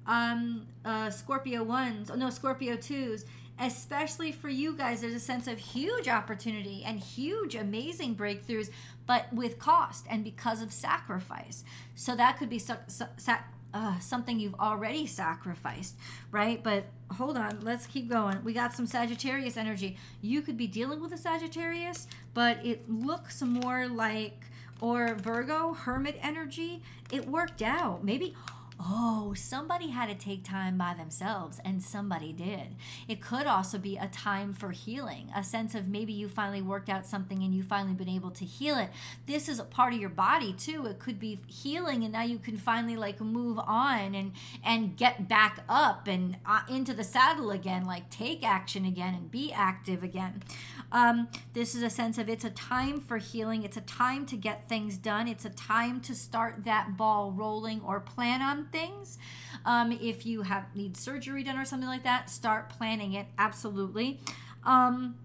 Um, 0.06 0.68
uh, 0.86 1.10
Scorpio 1.10 1.63
ones, 1.63 2.10
oh 2.10 2.16
no, 2.16 2.30
Scorpio 2.30 2.77
twos 2.77 3.25
especially 3.60 4.32
for 4.32 4.50
you 4.50 4.76
guys, 4.76 5.02
there's 5.02 5.14
a 5.14 5.20
sense 5.20 5.48
of 5.48 5.58
huge 5.58 6.08
opportunity 6.08 6.84
and 6.86 7.00
huge, 7.00 7.56
amazing 7.56 8.16
breakthroughs, 8.16 8.70
but 9.06 9.32
with 9.34 9.58
cost 9.58 10.06
and 10.10 10.24
because 10.24 10.62
of 10.62 10.72
sacrifice. 10.72 11.64
So 11.96 12.16
that 12.16 12.38
could 12.38 12.50
be 12.50 12.60
sac- 12.60 13.54
uh, 13.74 14.00
something 14.00 14.40
you've 14.40 14.56
already 14.56 15.06
sacrificed, 15.06 15.96
right? 16.32 16.64
But 16.64 16.86
hold 17.12 17.38
on, 17.38 17.60
let's 17.62 17.86
keep 17.86 18.10
going. 18.10 18.44
We 18.44 18.54
got 18.54 18.74
some 18.74 18.88
Sagittarius 18.88 19.58
energy. 19.58 19.98
You 20.22 20.42
could 20.42 20.58
be 20.58 20.68
dealing 20.68 21.02
with 21.02 21.12
a 21.14 21.18
Sagittarius, 21.18 22.08
but 22.34 22.66
it 22.66 22.90
looks 22.90 23.42
more 23.42 23.88
like, 23.88 24.46
or 24.80 25.16
Virgo, 25.16 25.74
Hermit 25.74 26.18
energy. 26.22 26.82
It 27.12 27.28
worked 27.28 27.62
out. 27.62 28.04
Maybe 28.04 28.36
oh, 28.80 29.34
somebody 29.36 29.90
had 29.90 30.08
to 30.08 30.16
take 30.16 30.44
time 30.44 30.78
by 30.78 30.94
themselves, 30.94 31.60
and 31.66 31.82
somebody 31.82 32.32
did. 32.32 32.76
It 33.08 33.22
could 33.22 33.48
also 33.48 33.78
be 33.78 33.98
a 33.98 34.08
time 34.08 34.54
for 34.54 34.72
healing, 34.72 35.32
a 35.36 35.44
sense 35.44 35.76
of 35.76 35.88
maybe 35.88 36.14
you 36.14 36.28
finally 36.28 36.62
worked 36.62 36.90
out 36.90 37.06
something 37.06 37.42
and 37.42 37.54
you 37.54 37.64
finally 37.64 37.94
been 37.94 38.10
able 38.10 38.32
to 38.32 38.46
heal 38.46 38.78
it. 38.78 38.90
This 39.26 39.50
is 39.50 39.60
a 39.60 39.64
part 39.64 39.94
of 39.94 40.00
your 40.00 40.10
body 40.10 40.54
too. 40.54 40.86
It 40.86 41.00
could 41.00 41.20
be 41.20 41.40
healing, 41.48 42.04
and 42.04 42.14
now 42.14 42.24
you 42.24 42.40
can 42.40 42.58
finally 42.58 42.96
like 42.96 43.20
move 43.20 43.60
on 43.60 44.16
and 44.16 44.32
and 44.64 44.96
get 44.96 45.28
back 45.28 45.64
up 45.68 46.08
and 46.08 46.38
uh, 46.46 46.62
into 46.70 46.94
the 46.94 47.04
saddle 47.04 47.52
again, 47.52 47.86
like 47.86 48.10
take 48.10 48.48
action 48.48 48.86
again 48.86 49.14
and 49.14 49.32
be 49.32 49.52
active 49.52 50.04
again. 50.04 50.44
Um, 50.92 51.28
this 51.54 51.76
is 51.76 51.84
a 51.84 51.90
sense 51.90 52.18
of 52.18 52.30
it's 52.30 52.46
a 52.46 52.50
time 52.50 53.02
for 53.02 53.18
healing. 53.18 53.64
It's 53.64 53.78
a 53.78 53.82
time 53.82 54.26
to 54.28 54.38
get 54.38 54.70
things 54.70 54.98
done. 54.98 55.28
It's 55.28 55.44
a 55.46 55.50
time 55.50 56.00
to 56.02 56.16
start 56.16 56.64
that 56.64 56.96
ball 56.96 57.32
rolling 57.32 57.82
or 57.82 58.00
plan 58.00 58.42
on 58.42 58.67
things. 58.72 59.18
Um, 59.66 59.92
if 59.92 60.26
you 60.26 60.44
have 60.44 60.76
need 60.76 60.98
surgery 60.98 61.44
done 61.44 61.58
or 61.58 61.66
something 61.66 61.90
like 61.90 62.04
that, 62.04 62.30
start 62.30 62.70
planning 62.70 63.14
it. 63.14 63.28
Absolutely. 63.38 64.20
Um, 64.64 65.16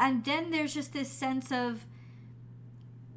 and 0.00 0.24
then 0.24 0.50
there's 0.50 0.74
just 0.74 0.92
this 0.92 1.10
sense 1.10 1.50
of 1.50 1.86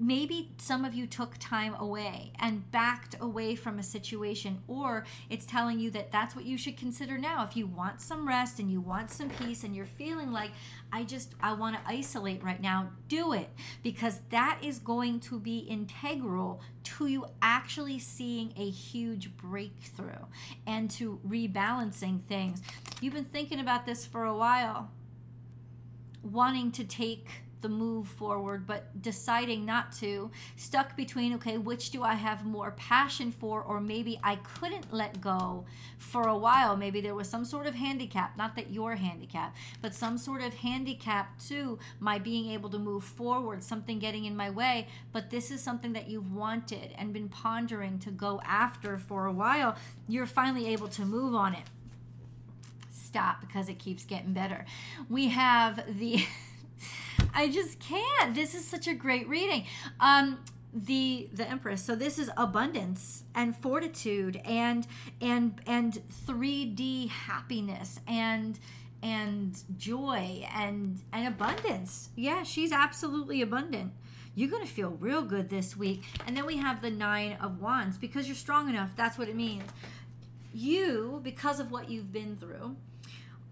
maybe 0.02 0.50
some 0.58 0.84
of 0.84 0.96
you 0.96 1.06
took 1.06 1.38
time 1.38 1.76
away 1.76 2.34
and 2.40 2.70
backed 2.72 3.16
away 3.22 3.54
from 3.54 3.78
a 3.78 3.84
situation, 3.84 4.60
or 4.68 5.06
it's 5.30 5.46
telling 5.46 5.80
you 5.80 5.92
that 5.92 6.12
that's 6.12 6.36
what 6.36 6.44
you 6.44 6.58
should 6.58 6.76
consider 6.76 7.20
now. 7.20 7.44
If 7.44 7.56
you 7.56 7.68
want 7.68 8.02
some 8.02 8.28
rest 8.28 8.60
and 8.60 8.72
you 8.72 8.82
want 8.82 9.12
some 9.12 9.30
peace 9.30 9.64
and 9.64 9.76
you're 9.76 9.86
feeling 9.86 10.32
like, 10.32 10.50
I 10.92 11.04
just, 11.04 11.36
I 11.40 11.54
want 11.54 11.76
to 11.76 11.82
isolate 11.88 12.44
right 12.44 12.60
now, 12.60 12.90
do 13.10 13.32
it 13.34 13.52
because 13.84 14.22
that 14.32 14.58
is 14.64 14.80
going 14.80 15.20
to 15.22 15.40
be 15.40 15.60
integral 15.60 16.62
to 16.84 17.06
you 17.06 17.28
actually 17.40 18.00
seeing 18.00 18.54
a 18.58 18.72
huge 18.72 19.38
breakthrough 19.38 20.26
and 20.66 20.90
to 20.92 21.20
rebalancing 21.28 22.24
things. 22.24 22.64
You've 23.02 23.14
been 23.14 23.24
thinking 23.24 23.60
about 23.60 23.86
this 23.86 24.04
for 24.04 24.26
a 24.26 24.36
while, 24.36 24.90
wanting 26.24 26.72
to 26.72 26.84
take 26.84 27.30
the 27.62 27.70
move 27.70 28.08
forward, 28.08 28.66
but 28.66 29.02
deciding 29.02 29.66
not 29.66 29.92
to, 29.94 30.32
stuck 30.56 30.96
between, 30.96 31.34
okay, 31.36 31.58
which 31.58 31.92
do 31.92 32.04
I 32.04 32.16
have 32.16 32.46
more 32.46 32.72
passion 32.72 33.32
for, 33.32 33.62
or 33.62 33.80
maybe 33.80 34.20
I 34.24 34.38
couldn't 34.38 34.94
let 34.94 35.22
go 35.22 35.66
for 35.98 36.28
a 36.28 36.38
while. 36.38 36.76
Maybe 36.76 37.02
there 37.02 37.16
was 37.16 37.30
some 37.30 37.46
sort 37.46 37.68
of 37.68 37.76
handicap, 37.76 38.38
not 38.38 38.56
that 38.56 38.72
you're 38.72 38.96
handicapped, 38.96 39.58
but 39.82 39.94
some 39.94 40.18
sort 40.18 40.42
of 40.42 40.54
handicap 40.56 41.40
to 41.48 41.80
my 42.00 42.20
being 42.20 42.50
able 42.52 42.70
to 42.70 42.80
move 42.80 43.04
forward, 43.04 43.64
something 43.64 44.00
getting 44.00 44.26
in 44.26 44.36
my 44.36 44.50
way. 44.50 44.88
But 45.12 45.30
this 45.30 45.52
is 45.52 45.62
something 45.62 45.94
that 45.94 46.10
you've 46.10 46.34
wanted 46.34 46.94
and 46.98 47.14
been 47.14 47.30
pondering 47.30 48.00
to 48.00 48.12
go 48.12 48.42
after 48.46 48.98
for 48.98 49.26
a 49.26 49.34
while. 49.34 49.76
You're 50.08 50.26
finally 50.26 50.68
able 50.68 50.88
to 50.90 51.06
move 51.06 51.36
on 51.36 51.54
it. 51.54 51.66
Stop 52.90 53.42
because 53.42 53.70
it 53.70 53.78
keeps 53.80 54.06
getting 54.06 54.34
better. 54.34 54.66
We 55.10 55.30
have 55.30 55.98
the. 56.00 56.26
I 57.34 57.50
just 57.50 57.80
can't. 57.80 58.36
This 58.36 58.56
is 58.56 58.66
such 58.66 58.88
a 58.88 58.94
great 58.94 59.28
reading. 59.28 59.66
Um, 60.00 60.40
the 60.74 61.30
the 61.34 61.50
empress. 61.50 61.84
So 61.84 61.96
this 61.96 62.18
is 62.18 62.30
abundance 62.38 63.24
and 63.36 63.56
fortitude 63.56 64.42
and 64.46 64.88
and 65.20 65.60
and 65.68 66.02
3d 66.28 67.10
happiness 67.10 68.00
and 68.08 68.58
and 69.04 69.62
joy 69.78 70.48
and 70.56 71.02
and 71.12 71.28
abundance. 71.28 72.10
Yeah 72.16 72.44
she's 72.44 72.72
absolutely 72.72 73.42
abundant. 73.42 73.92
You're 74.34 74.50
going 74.50 74.66
to 74.66 74.72
feel 74.72 74.92
real 74.92 75.24
good 75.24 75.50
this 75.50 75.76
week. 75.76 76.04
And 76.26 76.38
then 76.38 76.46
we 76.46 76.56
have 76.56 76.82
the 76.82 76.90
nine 76.90 77.34
of 77.42 77.60
wands. 77.60 77.98
Because 77.98 78.28
you're 78.28 78.36
strong 78.36 78.70
enough 78.70 78.92
that's 78.96 79.18
what 79.18 79.28
it 79.28 79.36
means. 79.36 79.70
You 80.54 81.20
because 81.24 81.60
of 81.60 81.72
what 81.72 81.90
you've 81.90 82.14
been 82.14 82.38
through 82.38 82.78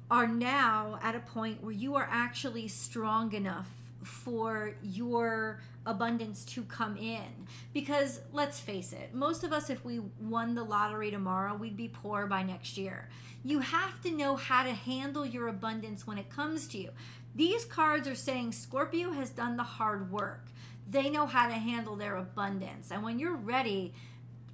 are 0.09 0.27
now 0.27 0.99
at 1.03 1.15
a 1.15 1.19
point 1.19 1.63
where 1.63 1.71
you 1.71 1.95
are 1.95 2.07
actually 2.09 2.67
strong 2.67 3.33
enough 3.33 3.69
for 4.03 4.73
your 4.81 5.61
abundance 5.85 6.43
to 6.45 6.63
come 6.63 6.97
in. 6.97 7.47
Because 7.73 8.21
let's 8.31 8.59
face 8.59 8.93
it, 8.93 9.13
most 9.13 9.43
of 9.43 9.53
us, 9.53 9.69
if 9.69 9.83
we 9.85 10.01
won 10.19 10.55
the 10.55 10.63
lottery 10.63 11.11
tomorrow, 11.11 11.55
we'd 11.55 11.77
be 11.77 11.87
poor 11.87 12.25
by 12.27 12.43
next 12.43 12.77
year. 12.77 13.09
You 13.43 13.59
have 13.59 14.01
to 14.01 14.11
know 14.11 14.35
how 14.35 14.63
to 14.63 14.71
handle 14.71 15.25
your 15.25 15.47
abundance 15.47 16.05
when 16.05 16.17
it 16.17 16.29
comes 16.29 16.67
to 16.69 16.77
you. 16.77 16.89
These 17.35 17.65
cards 17.65 18.07
are 18.07 18.15
saying 18.15 18.53
Scorpio 18.53 19.11
has 19.11 19.29
done 19.29 19.57
the 19.57 19.63
hard 19.63 20.11
work. 20.11 20.45
They 20.89 21.09
know 21.09 21.27
how 21.27 21.47
to 21.47 21.53
handle 21.53 21.95
their 21.95 22.15
abundance. 22.17 22.91
And 22.91 23.03
when 23.03 23.19
you're 23.19 23.35
ready, 23.35 23.93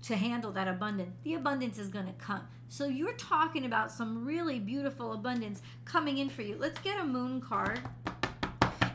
to 0.06 0.16
handle 0.16 0.52
that 0.52 0.68
abundance, 0.68 1.16
the 1.24 1.34
abundance 1.34 1.80
is 1.80 1.88
going 1.88 2.06
to 2.06 2.14
come. 2.14 2.42
So 2.70 2.86
you're 2.86 3.14
talking 3.14 3.66
about 3.66 3.92
some 3.92 4.26
really 4.26 4.60
beautiful 4.60 5.14
abundance 5.14 5.62
coming 5.84 6.18
in 6.20 6.30
for 6.30 6.42
you. 6.42 6.56
Let's 6.60 6.80
get 6.80 7.00
a 7.00 7.06
moon 7.06 7.42
card. 7.42 7.80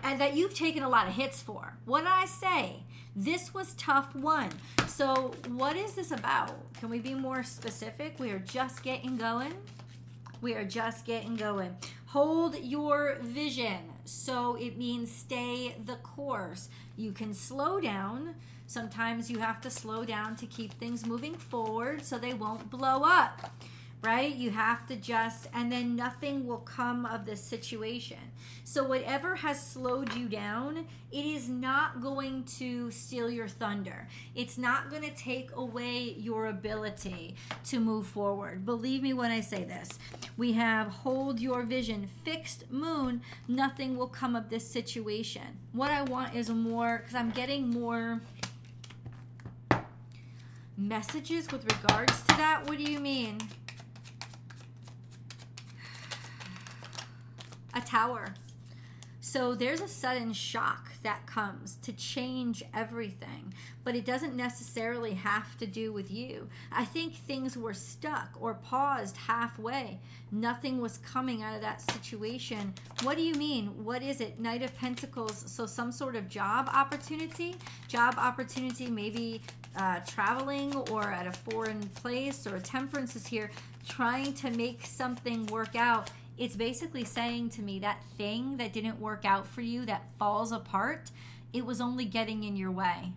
and 0.02 0.20
that 0.20 0.34
you've 0.34 0.54
taken 0.54 0.82
a 0.82 0.88
lot 0.88 1.06
of 1.06 1.14
hits 1.14 1.42
for. 1.42 1.76
What 1.84 2.00
did 2.00 2.08
I 2.08 2.24
say? 2.24 2.84
This 3.14 3.52
was 3.52 3.74
tough 3.74 4.14
one. 4.14 4.50
So, 4.86 5.34
what 5.48 5.76
is 5.76 5.94
this 5.94 6.10
about? 6.10 6.52
Can 6.74 6.88
we 6.88 7.00
be 7.00 7.12
more 7.14 7.42
specific? 7.42 8.18
We 8.18 8.30
are 8.30 8.38
just 8.38 8.82
getting 8.82 9.16
going. 9.16 9.52
We 10.40 10.54
are 10.54 10.64
just 10.64 11.04
getting 11.04 11.36
going. 11.36 11.76
Hold 12.06 12.56
your 12.62 13.18
vision. 13.20 13.78
So, 14.04 14.56
it 14.56 14.78
means 14.78 15.10
stay 15.10 15.76
the 15.84 15.96
course. 15.96 16.68
You 16.96 17.12
can 17.12 17.34
slow 17.34 17.80
down. 17.80 18.36
Sometimes 18.70 19.28
you 19.28 19.40
have 19.40 19.60
to 19.62 19.68
slow 19.68 20.04
down 20.04 20.36
to 20.36 20.46
keep 20.46 20.72
things 20.74 21.04
moving 21.04 21.34
forward 21.34 22.04
so 22.04 22.18
they 22.18 22.34
won't 22.34 22.70
blow 22.70 23.02
up 23.02 23.50
right? 24.02 24.34
You 24.34 24.50
have 24.50 24.86
to 24.86 24.96
just, 24.96 25.48
and 25.52 25.70
then 25.70 25.94
nothing 25.94 26.46
will 26.46 26.58
come 26.58 27.04
of 27.04 27.26
this 27.26 27.42
situation. 27.42 28.18
So, 28.64 28.84
whatever 28.84 29.34
has 29.36 29.62
slowed 29.62 30.14
you 30.14 30.26
down, 30.26 30.86
it 31.12 31.24
is 31.24 31.48
not 31.48 32.00
going 32.00 32.44
to 32.58 32.90
steal 32.90 33.28
your 33.28 33.48
thunder. 33.48 34.08
It's 34.34 34.56
not 34.56 34.90
going 34.90 35.02
to 35.02 35.10
take 35.10 35.50
away 35.54 36.14
your 36.16 36.46
ability 36.46 37.34
to 37.66 37.80
move 37.80 38.06
forward. 38.06 38.64
Believe 38.64 39.02
me 39.02 39.12
when 39.12 39.30
I 39.30 39.40
say 39.40 39.64
this. 39.64 39.98
We 40.36 40.52
have 40.52 40.88
hold 40.88 41.40
your 41.40 41.64
vision, 41.64 42.08
fixed 42.24 42.70
moon, 42.70 43.20
nothing 43.48 43.96
will 43.98 44.08
come 44.08 44.34
of 44.34 44.48
this 44.48 44.66
situation. 44.66 45.58
What 45.72 45.90
I 45.90 46.02
want 46.02 46.34
is 46.34 46.48
more, 46.48 46.98
because 46.98 47.14
I'm 47.14 47.30
getting 47.30 47.68
more 47.68 48.22
messages 50.80 51.50
with 51.52 51.64
regards 51.64 52.20
to 52.22 52.36
that. 52.36 52.62
What 52.66 52.78
do 52.78 52.84
you 52.84 53.00
mean? 53.00 53.38
a 57.74 57.80
tower. 57.80 58.34
So 59.22 59.54
there's 59.54 59.80
a 59.80 59.88
sudden 59.88 60.32
shock 60.32 60.92
that 61.02 61.26
comes 61.26 61.76
to 61.82 61.92
change 61.92 62.64
everything, 62.74 63.54
but 63.84 63.94
it 63.94 64.04
doesn't 64.04 64.34
necessarily 64.34 65.14
have 65.14 65.56
to 65.58 65.66
do 65.66 65.92
with 65.92 66.10
you. 66.10 66.48
I 66.72 66.84
think 66.84 67.14
things 67.14 67.56
were 67.56 67.74
stuck 67.74 68.30
or 68.40 68.54
paused 68.54 69.16
halfway. 69.16 70.00
Nothing 70.32 70.80
was 70.80 70.98
coming 70.98 71.42
out 71.42 71.54
of 71.54 71.60
that 71.60 71.80
situation. 71.80 72.74
What 73.02 73.16
do 73.16 73.22
you 73.22 73.34
mean? 73.34 73.84
What 73.84 74.02
is 74.02 74.20
it? 74.20 74.40
Knight 74.40 74.62
of 74.62 74.76
Pentacles. 74.76 75.44
So 75.46 75.64
some 75.64 75.92
sort 75.92 76.16
of 76.16 76.28
job 76.28 76.68
opportunity? 76.72 77.56
Job 77.88 78.14
opportunity, 78.16 78.88
maybe 78.88 79.42
uh, 79.76 80.00
traveling 80.00 80.74
or 80.90 81.04
at 81.04 81.26
a 81.26 81.32
foreign 81.32 81.80
place 81.88 82.46
or 82.46 82.58
temperance 82.58 83.16
is 83.16 83.26
here, 83.26 83.50
trying 83.88 84.34
to 84.34 84.50
make 84.50 84.84
something 84.84 85.46
work 85.46 85.76
out 85.76 86.10
it's 86.40 86.56
basically 86.56 87.04
saying 87.04 87.50
to 87.50 87.62
me 87.62 87.80
that 87.80 88.02
thing 88.16 88.56
that 88.56 88.72
didn't 88.72 88.98
work 88.98 89.26
out 89.26 89.46
for 89.46 89.60
you, 89.60 89.84
that 89.84 90.04
falls 90.18 90.52
apart, 90.52 91.10
it 91.52 91.66
was 91.66 91.82
only 91.82 92.06
getting 92.06 92.44
in 92.44 92.56
your 92.56 92.70
way. 92.70 93.12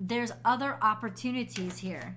There's 0.00 0.32
other 0.42 0.78
opportunities 0.80 1.76
here. 1.76 2.14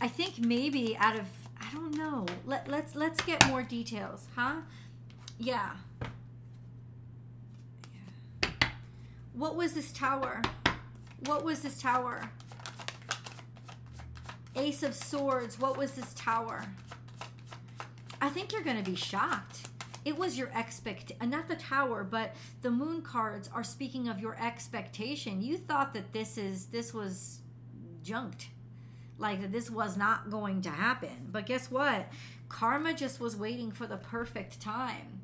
I 0.00 0.06
think 0.06 0.38
maybe 0.38 0.96
out 0.98 1.18
of 1.18 1.26
I 1.60 1.74
don't 1.74 1.96
know. 1.96 2.26
Let, 2.46 2.68
let's 2.68 2.94
let's 2.94 3.20
get 3.22 3.44
more 3.48 3.64
details, 3.64 4.28
huh? 4.36 4.60
Yeah. 5.36 5.72
What 9.32 9.56
was 9.56 9.72
this 9.72 9.90
tower? 9.90 10.42
What 11.20 11.44
was 11.44 11.60
this 11.60 11.80
tower? 11.80 12.30
Ace 14.56 14.82
of 14.82 14.94
Swords. 14.94 15.58
What 15.58 15.76
was 15.76 15.92
this 15.92 16.12
tower? 16.14 16.66
I 18.20 18.28
think 18.28 18.52
you're 18.52 18.62
going 18.62 18.82
to 18.82 18.90
be 18.90 18.96
shocked. 18.96 19.68
It 20.04 20.18
was 20.18 20.36
your 20.36 20.50
expect, 20.54 21.12
uh, 21.20 21.24
not 21.26 21.48
the 21.48 21.56
tower, 21.56 22.04
but 22.04 22.34
the 22.60 22.70
moon 22.70 23.00
cards 23.02 23.48
are 23.54 23.64
speaking 23.64 24.08
of 24.08 24.20
your 24.20 24.36
expectation. 24.40 25.40
You 25.40 25.56
thought 25.56 25.94
that 25.94 26.12
this 26.12 26.36
is 26.36 26.66
this 26.66 26.92
was 26.92 27.40
junked, 28.02 28.48
like 29.18 29.40
that 29.40 29.50
this 29.50 29.70
was 29.70 29.96
not 29.96 30.30
going 30.30 30.60
to 30.62 30.70
happen. 30.70 31.28
But 31.32 31.46
guess 31.46 31.70
what? 31.70 32.06
Karma 32.48 32.92
just 32.92 33.18
was 33.18 33.34
waiting 33.34 33.70
for 33.70 33.86
the 33.86 33.96
perfect 33.96 34.60
time. 34.60 35.22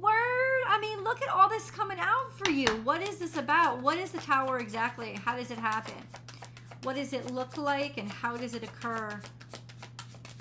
Word. 0.00 0.27
I 0.78 0.80
mean, 0.80 1.02
look 1.02 1.20
at 1.22 1.28
all 1.28 1.48
this 1.48 1.72
coming 1.72 1.98
out 1.98 2.32
for 2.32 2.48
you. 2.50 2.68
What 2.84 3.02
is 3.02 3.18
this 3.18 3.36
about? 3.36 3.82
What 3.82 3.98
is 3.98 4.12
the 4.12 4.20
tower 4.20 4.58
exactly? 4.60 5.14
How 5.24 5.36
does 5.36 5.50
it 5.50 5.58
happen? 5.58 5.94
What 6.84 6.94
does 6.94 7.12
it 7.12 7.32
look 7.32 7.56
like 7.56 7.96
and 7.96 8.08
how 8.08 8.36
does 8.36 8.54
it 8.54 8.62
occur? 8.62 9.20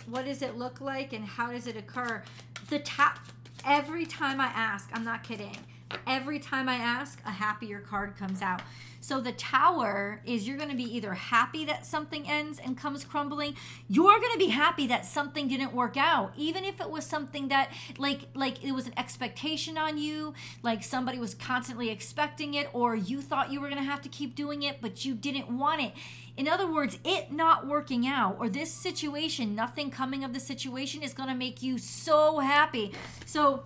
What 0.06 0.26
does 0.26 0.44
it 0.44 0.56
look 0.56 0.80
like 0.80 1.12
and 1.14 1.26
how 1.26 1.52
does 1.52 1.66
it 1.66 1.76
occur? 1.76 2.22
The 2.70 2.78
tap 2.78 3.18
every 3.66 4.06
time 4.06 4.40
I 4.40 4.46
ask, 4.54 4.92
I'm 4.94 5.04
not 5.04 5.24
kidding. 5.24 5.58
Every 6.06 6.40
time 6.40 6.68
I 6.68 6.76
ask, 6.76 7.22
a 7.26 7.32
happier 7.32 7.80
card 7.80 8.18
comes 8.18 8.42
out. 8.42 8.62
So 9.00 9.22
the 9.22 9.32
tower 9.32 10.22
is 10.26 10.48
you're 10.48 10.58
going 10.58 10.70
to 10.70 10.76
be 10.76 10.96
either 10.96 11.14
happy 11.14 11.64
that 11.66 11.86
something 11.86 12.28
ends 12.28 12.60
and 12.60 12.78
comes 12.78 13.06
crumbling, 13.06 13.56
you're 13.88 14.20
going 14.20 14.34
to 14.34 14.40
be 14.40 14.50
happy 14.50 14.88
that 14.88 15.06
something 15.06 15.48
didn't 15.48 15.74
work 15.74 15.96
out, 15.96 16.34
even 16.36 16.66
if 16.66 16.82
it 16.82 16.90
was 16.90 17.06
something 17.06 17.48
that 17.50 17.72
like 17.98 18.22
like 18.34 18.64
it 18.64 18.74
was 18.74 18.88
an 18.88 18.94
expectation 18.98 19.78
on 19.78 19.98
you, 19.98 20.34
like 20.64 20.84
somebody 20.84 21.20
was 21.20 21.34
constantly 21.36 21.90
expecting 21.90 22.54
it 22.56 22.70
or 22.74 22.96
you 22.96 23.22
thought 23.22 23.52
you 23.52 23.62
were 23.62 23.70
going 23.70 23.82
to 23.82 23.90
have 23.90 24.02
to 24.02 24.10
keep 24.10 24.36
doing 24.36 24.64
it 24.64 24.82
but 24.82 25.06
you 25.06 25.14
didn't 25.14 25.50
want 25.50 25.82
it 25.82 25.94
in 26.38 26.48
other 26.48 26.72
words, 26.72 27.00
it 27.04 27.32
not 27.32 27.66
working 27.66 28.06
out 28.06 28.38
or 28.40 28.48
this 28.48 28.72
situation, 28.72 29.56
nothing 29.56 29.90
coming 29.90 30.24
of 30.24 30.34
the 30.34 30.40
situation 30.40 31.02
is 31.02 31.12
going 31.12 31.30
to 31.30 31.36
make 31.36 31.64
you 31.64 31.80
so 31.80 32.38
happy. 32.38 32.94
So, 33.26 33.64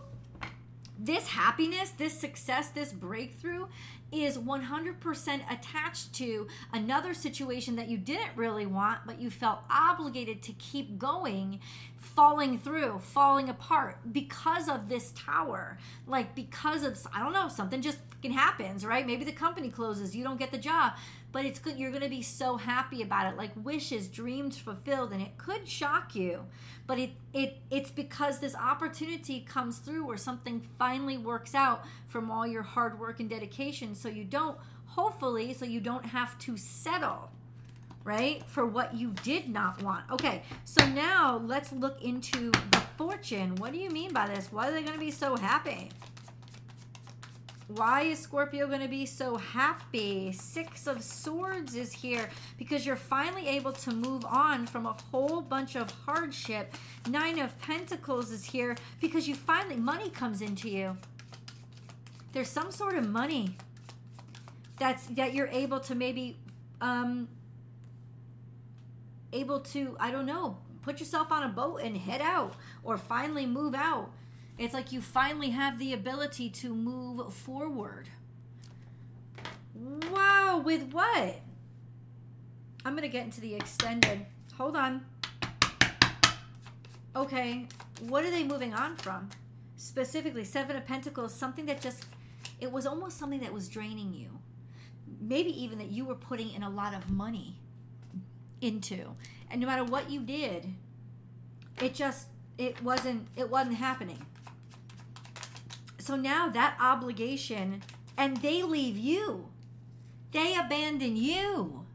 this 1.04 1.28
happiness, 1.28 1.90
this 1.92 2.20
success, 2.20 2.70
this 2.70 2.94
breakthrough 2.94 3.66
is 4.12 4.38
100% 4.38 5.42
attached 5.50 6.14
to 6.14 6.48
another 6.74 7.14
situation 7.14 7.78
that 7.78 7.88
you 7.88 7.98
didn't 7.98 8.36
really 8.36 8.66
want, 8.66 9.00
but 9.06 9.20
you 9.20 9.30
felt 9.30 9.60
obligated 9.70 10.44
to 10.44 10.52
keep 10.54 11.00
going, 11.00 11.60
falling 11.98 12.58
through, 12.58 13.00
falling 13.00 13.50
apart 13.50 13.98
because 14.12 14.68
of 14.68 14.90
this 14.90 15.12
tower. 15.16 15.78
Like, 16.06 16.36
because 16.36 16.84
of, 16.84 17.00
I 17.14 17.20
don't 17.20 17.34
know, 17.34 17.48
something 17.48 17.82
just 17.82 18.00
happens, 18.24 18.86
right? 18.86 19.08
Maybe 19.08 19.24
the 19.24 19.32
company 19.32 19.70
closes, 19.70 20.16
you 20.16 20.24
don't 20.24 20.38
get 20.38 20.52
the 20.52 20.58
job 20.58 20.94
but 21.32 21.46
it's 21.46 21.60
good 21.60 21.78
you're 21.78 21.92
going 21.92 22.04
to 22.04 22.10
be 22.10 22.22
so 22.22 22.58
happy 22.58 23.02
about 23.02 23.32
it. 23.32 23.38
Like 23.38 23.52
wishes 23.56 24.08
dreams 24.08 24.58
fulfilled 24.58 25.12
and 25.12 25.22
it 25.22 25.38
could 25.38 25.68
shock 25.68 26.16
you 26.16 26.46
but 26.88 27.00
it 27.00 27.12
it 27.34 27.58
it's 27.70 27.92
because 27.92 28.40
this 28.40 28.56
opportunity 28.56 29.40
comes 29.42 29.78
through 29.80 30.06
where 30.06 30.18
something 30.18 30.62
finally 30.78 31.18
works 31.18 31.56
out 31.56 31.86
from 32.08 32.30
all 32.30 32.46
your 32.46 32.64
hard 32.64 33.00
work 33.00 33.20
and 33.20 33.30
dedication. 33.30 33.96
So 33.96 34.10
you 34.10 34.24
don't 34.24 34.58
hopefully 34.88 35.54
so 35.54 35.66
you 35.66 35.80
don't 35.80 36.06
have 36.06 36.38
to 36.40 36.58
settle 36.58 37.32
right 38.04 38.44
for 38.46 38.66
what 38.66 38.94
you 38.94 39.14
did 39.24 39.48
not 39.48 39.82
want. 39.82 40.04
Okay 40.12 40.44
so 40.66 40.86
now 40.88 41.42
let's 41.46 41.72
look 41.72 42.02
into 42.02 42.52
the 42.52 42.82
fortune. 42.98 43.56
What 43.56 43.72
do 43.72 43.80
you 43.80 43.90
mean 43.90 44.12
by 44.12 44.28
this? 44.28 44.50
Why 44.52 44.68
are 44.68 44.72
they 44.72 44.82
going 44.82 44.94
to 44.94 45.00
be 45.00 45.12
so 45.12 45.38
happy 45.38 45.92
why 47.78 48.02
is 48.02 48.20
Scorpio 48.20 48.68
going 48.68 48.82
to 48.82 48.88
be 48.88 49.06
so 49.06 49.38
happy? 49.38 50.32
Six 50.32 50.88
of 50.88 51.04
Swords 51.04 51.76
is 51.76 51.94
here 51.94 52.30
because 52.58 52.86
you're 52.86 52.96
finally 52.96 53.48
able 53.48 53.72
to 53.74 53.92
move 53.92 54.26
on 54.26 54.66
from 54.66 54.86
a 54.86 54.96
whole 55.12 55.42
bunch 55.42 55.76
of 55.76 55.92
hardship. 56.06 56.74
Nine 57.08 57.40
of 57.40 57.58
Pentacles 57.62 58.32
is 58.32 58.46
here 58.46 58.76
because 59.00 59.28
you 59.28 59.36
finally, 59.36 59.78
money 59.78 60.10
comes 60.10 60.42
into 60.42 60.70
you. 60.70 60.98
There's 62.34 62.50
some 62.50 62.72
sort 62.72 62.96
of 62.96 63.08
money 63.08 63.58
that's 64.78 65.06
that 65.08 65.34
you're 65.34 65.48
able 65.48 65.80
to 65.80 65.94
maybe 65.94 66.38
um 66.80 67.28
able 69.32 69.60
to 69.60 69.96
I 70.00 70.10
don't 70.12 70.26
know 70.26 70.58
put 70.82 71.00
yourself 71.00 71.32
on 71.32 71.44
a 71.44 71.50
boat 71.50 71.82
and 71.84 71.96
head 71.96 72.22
out 72.22 72.56
or 72.84 72.98
finally 72.98 73.46
move 73.46 73.76
out 73.76 74.12
it's 74.58 74.74
like 74.74 74.92
you 74.92 75.02
finally 75.02 75.50
have 75.50 75.80
the 75.80 75.94
ability 75.94 76.50
to 76.50 76.74
move 76.74 77.34
forward. 77.34 78.10
Wow, 80.12 80.62
with 80.64 80.92
what? 80.92 81.42
I'm 82.86 82.94
going 82.94 83.04
to 83.04 83.10
get 83.10 83.26
into 83.26 83.42
the 83.42 83.56
extended. 83.56 84.26
Hold 84.58 84.76
on. 84.76 85.06
Okay, 87.16 87.68
what 88.08 88.24
are 88.24 88.32
they 88.32 88.44
moving 88.44 88.74
on 88.74 88.96
from? 88.96 89.30
Specifically, 89.76 90.44
Seven 90.44 90.76
of 90.76 90.86
Pentacles, 90.86 91.34
something 91.34 91.66
that 91.66 91.82
just, 91.82 92.06
it 92.60 92.72
was 92.72 92.86
almost 92.86 93.18
something 93.18 93.40
that 93.42 93.54
was 93.54 93.68
draining 93.68 94.14
you. 94.14 94.40
Maybe 95.20 95.50
even 95.64 95.78
that 95.80 95.92
you 95.92 96.06
were 96.06 96.16
putting 96.16 96.52
in 96.52 96.64
a 96.64 96.70
lot 96.70 96.94
of 96.94 97.10
money 97.10 97.58
into. 98.62 99.16
And 99.50 99.60
no 99.60 99.68
matter 99.68 99.84
what 99.84 100.10
you 100.10 100.22
did, 100.22 100.68
it 101.82 101.94
just, 101.94 102.28
it 102.58 102.82
wasn't, 102.84 103.28
it 103.36 103.50
wasn't 103.50 103.76
happening. 103.76 104.26
So 106.02 106.16
now 106.16 106.50
that 106.50 106.78
obligation, 106.80 107.84
and 108.18 108.38
they 108.38 108.64
leave 108.64 108.98
you. 108.98 109.50
They 110.32 110.56
abandon 110.56 111.16
you. 111.16 111.86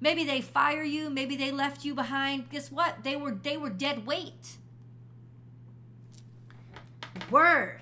Maybe 0.00 0.24
they 0.24 0.42
fire 0.42 0.82
you, 0.82 1.08
maybe 1.08 1.36
they 1.36 1.50
left 1.50 1.84
you 1.84 1.94
behind. 1.94 2.50
Guess 2.50 2.70
what? 2.70 3.02
They 3.02 3.16
were 3.16 3.32
they 3.32 3.56
were 3.56 3.70
dead 3.70 4.06
weight. 4.06 4.56
Word. 7.30 7.80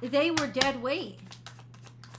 they 0.00 0.30
were 0.30 0.46
dead 0.46 0.82
weight. 0.82 1.18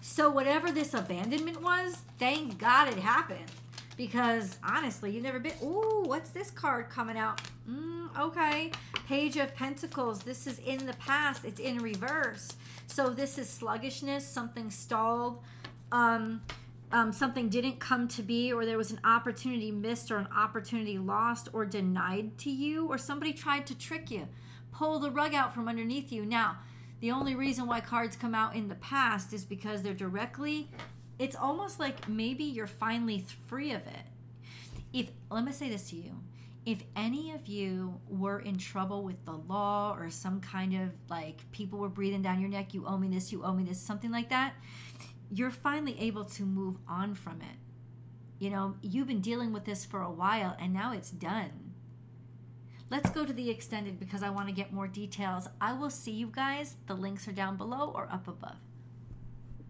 So 0.01 0.29
whatever 0.29 0.71
this 0.71 0.93
abandonment 0.93 1.61
was, 1.61 1.97
thank 2.19 2.59
God 2.59 2.87
it 2.87 2.99
happened. 2.99 3.51
Because 3.97 4.57
honestly, 4.63 5.11
you've 5.11 5.23
never 5.23 5.39
been. 5.39 5.53
Ooh, 5.63 6.03
what's 6.05 6.29
this 6.29 6.51
card 6.51 6.89
coming 6.89 7.17
out? 7.17 7.41
Mm, 7.69 8.09
okay. 8.19 8.71
Page 9.07 9.37
of 9.37 9.53
Pentacles. 9.55 10.19
This 10.19 10.45
is 10.47 10.59
in 10.59 10.85
the 10.85 10.93
past. 10.93 11.43
It's 11.45 11.59
in 11.59 11.79
reverse. 11.79 12.55
So 12.93 13.09
this 13.09 13.39
is 13.39 13.49
sluggishness, 13.49 14.23
something 14.23 14.69
stalled. 14.69 15.39
Um, 15.91 16.43
um, 16.91 17.11
something 17.11 17.49
didn't 17.49 17.79
come 17.79 18.07
to 18.09 18.21
be, 18.21 18.53
or 18.53 18.67
there 18.67 18.77
was 18.77 18.91
an 18.91 18.99
opportunity 19.03 19.71
missed, 19.71 20.11
or 20.11 20.17
an 20.17 20.27
opportunity 20.27 20.99
lost, 20.99 21.49
or 21.53 21.65
denied 21.65 22.37
to 22.37 22.51
you, 22.51 22.85
or 22.85 22.99
somebody 22.99 23.33
tried 23.33 23.65
to 23.65 23.75
trick 23.75 24.11
you, 24.11 24.27
pull 24.71 24.99
the 24.99 25.09
rug 25.09 25.33
out 25.33 25.55
from 25.55 25.67
underneath 25.67 26.11
you. 26.11 26.23
Now, 26.23 26.57
the 26.99 27.09
only 27.09 27.33
reason 27.33 27.65
why 27.65 27.79
cards 27.79 28.15
come 28.15 28.35
out 28.35 28.55
in 28.55 28.67
the 28.67 28.75
past 28.75 29.33
is 29.33 29.43
because 29.43 29.81
they're 29.81 29.95
directly, 29.95 30.69
it's 31.17 31.35
almost 31.35 31.79
like 31.79 32.07
maybe 32.07 32.43
you're 32.43 32.67
finally 32.67 33.25
free 33.47 33.71
of 33.71 33.81
it. 33.87 34.05
If, 34.93 35.09
let 35.31 35.43
me 35.43 35.51
say 35.51 35.67
this 35.67 35.89
to 35.89 35.95
you. 35.95 36.11
If 36.65 36.83
any 36.95 37.31
of 37.31 37.47
you 37.47 37.99
were 38.07 38.39
in 38.39 38.57
trouble 38.57 39.03
with 39.03 39.25
the 39.25 39.33
law 39.33 39.95
or 39.97 40.09
some 40.09 40.39
kind 40.39 40.73
of 40.73 40.91
like 41.09 41.51
people 41.51 41.79
were 41.79 41.89
breathing 41.89 42.21
down 42.21 42.39
your 42.39 42.49
neck, 42.49 42.73
you 42.73 42.85
owe 42.85 42.97
me 42.97 43.09
this, 43.09 43.31
you 43.31 43.43
owe 43.43 43.53
me 43.53 43.63
this, 43.63 43.81
something 43.81 44.11
like 44.11 44.29
that, 44.29 44.53
you're 45.29 45.51
finally 45.51 45.99
able 45.99 46.23
to 46.23 46.43
move 46.43 46.77
on 46.87 47.15
from 47.15 47.41
it. 47.41 47.57
You 48.39 48.49
know, 48.49 48.75
you've 48.81 49.07
been 49.07 49.21
dealing 49.21 49.51
with 49.51 49.65
this 49.65 49.83
for 49.83 50.01
a 50.01 50.11
while 50.11 50.55
and 50.59 50.73
now 50.73 50.93
it's 50.93 51.11
done. 51.11 51.73
Let's 52.89 53.09
go 53.09 53.25
to 53.25 53.33
the 53.33 53.49
extended 53.49 53.99
because 53.99 54.23
I 54.23 54.29
want 54.29 54.47
to 54.47 54.53
get 54.53 54.71
more 54.71 54.87
details. 54.87 55.49
I 55.59 55.73
will 55.73 55.89
see 55.89 56.11
you 56.11 56.27
guys. 56.27 56.75
The 56.87 56.93
links 56.93 57.27
are 57.27 57.33
down 57.33 57.57
below 57.57 57.91
or 57.93 58.07
up 58.11 58.27
above. 58.27 58.57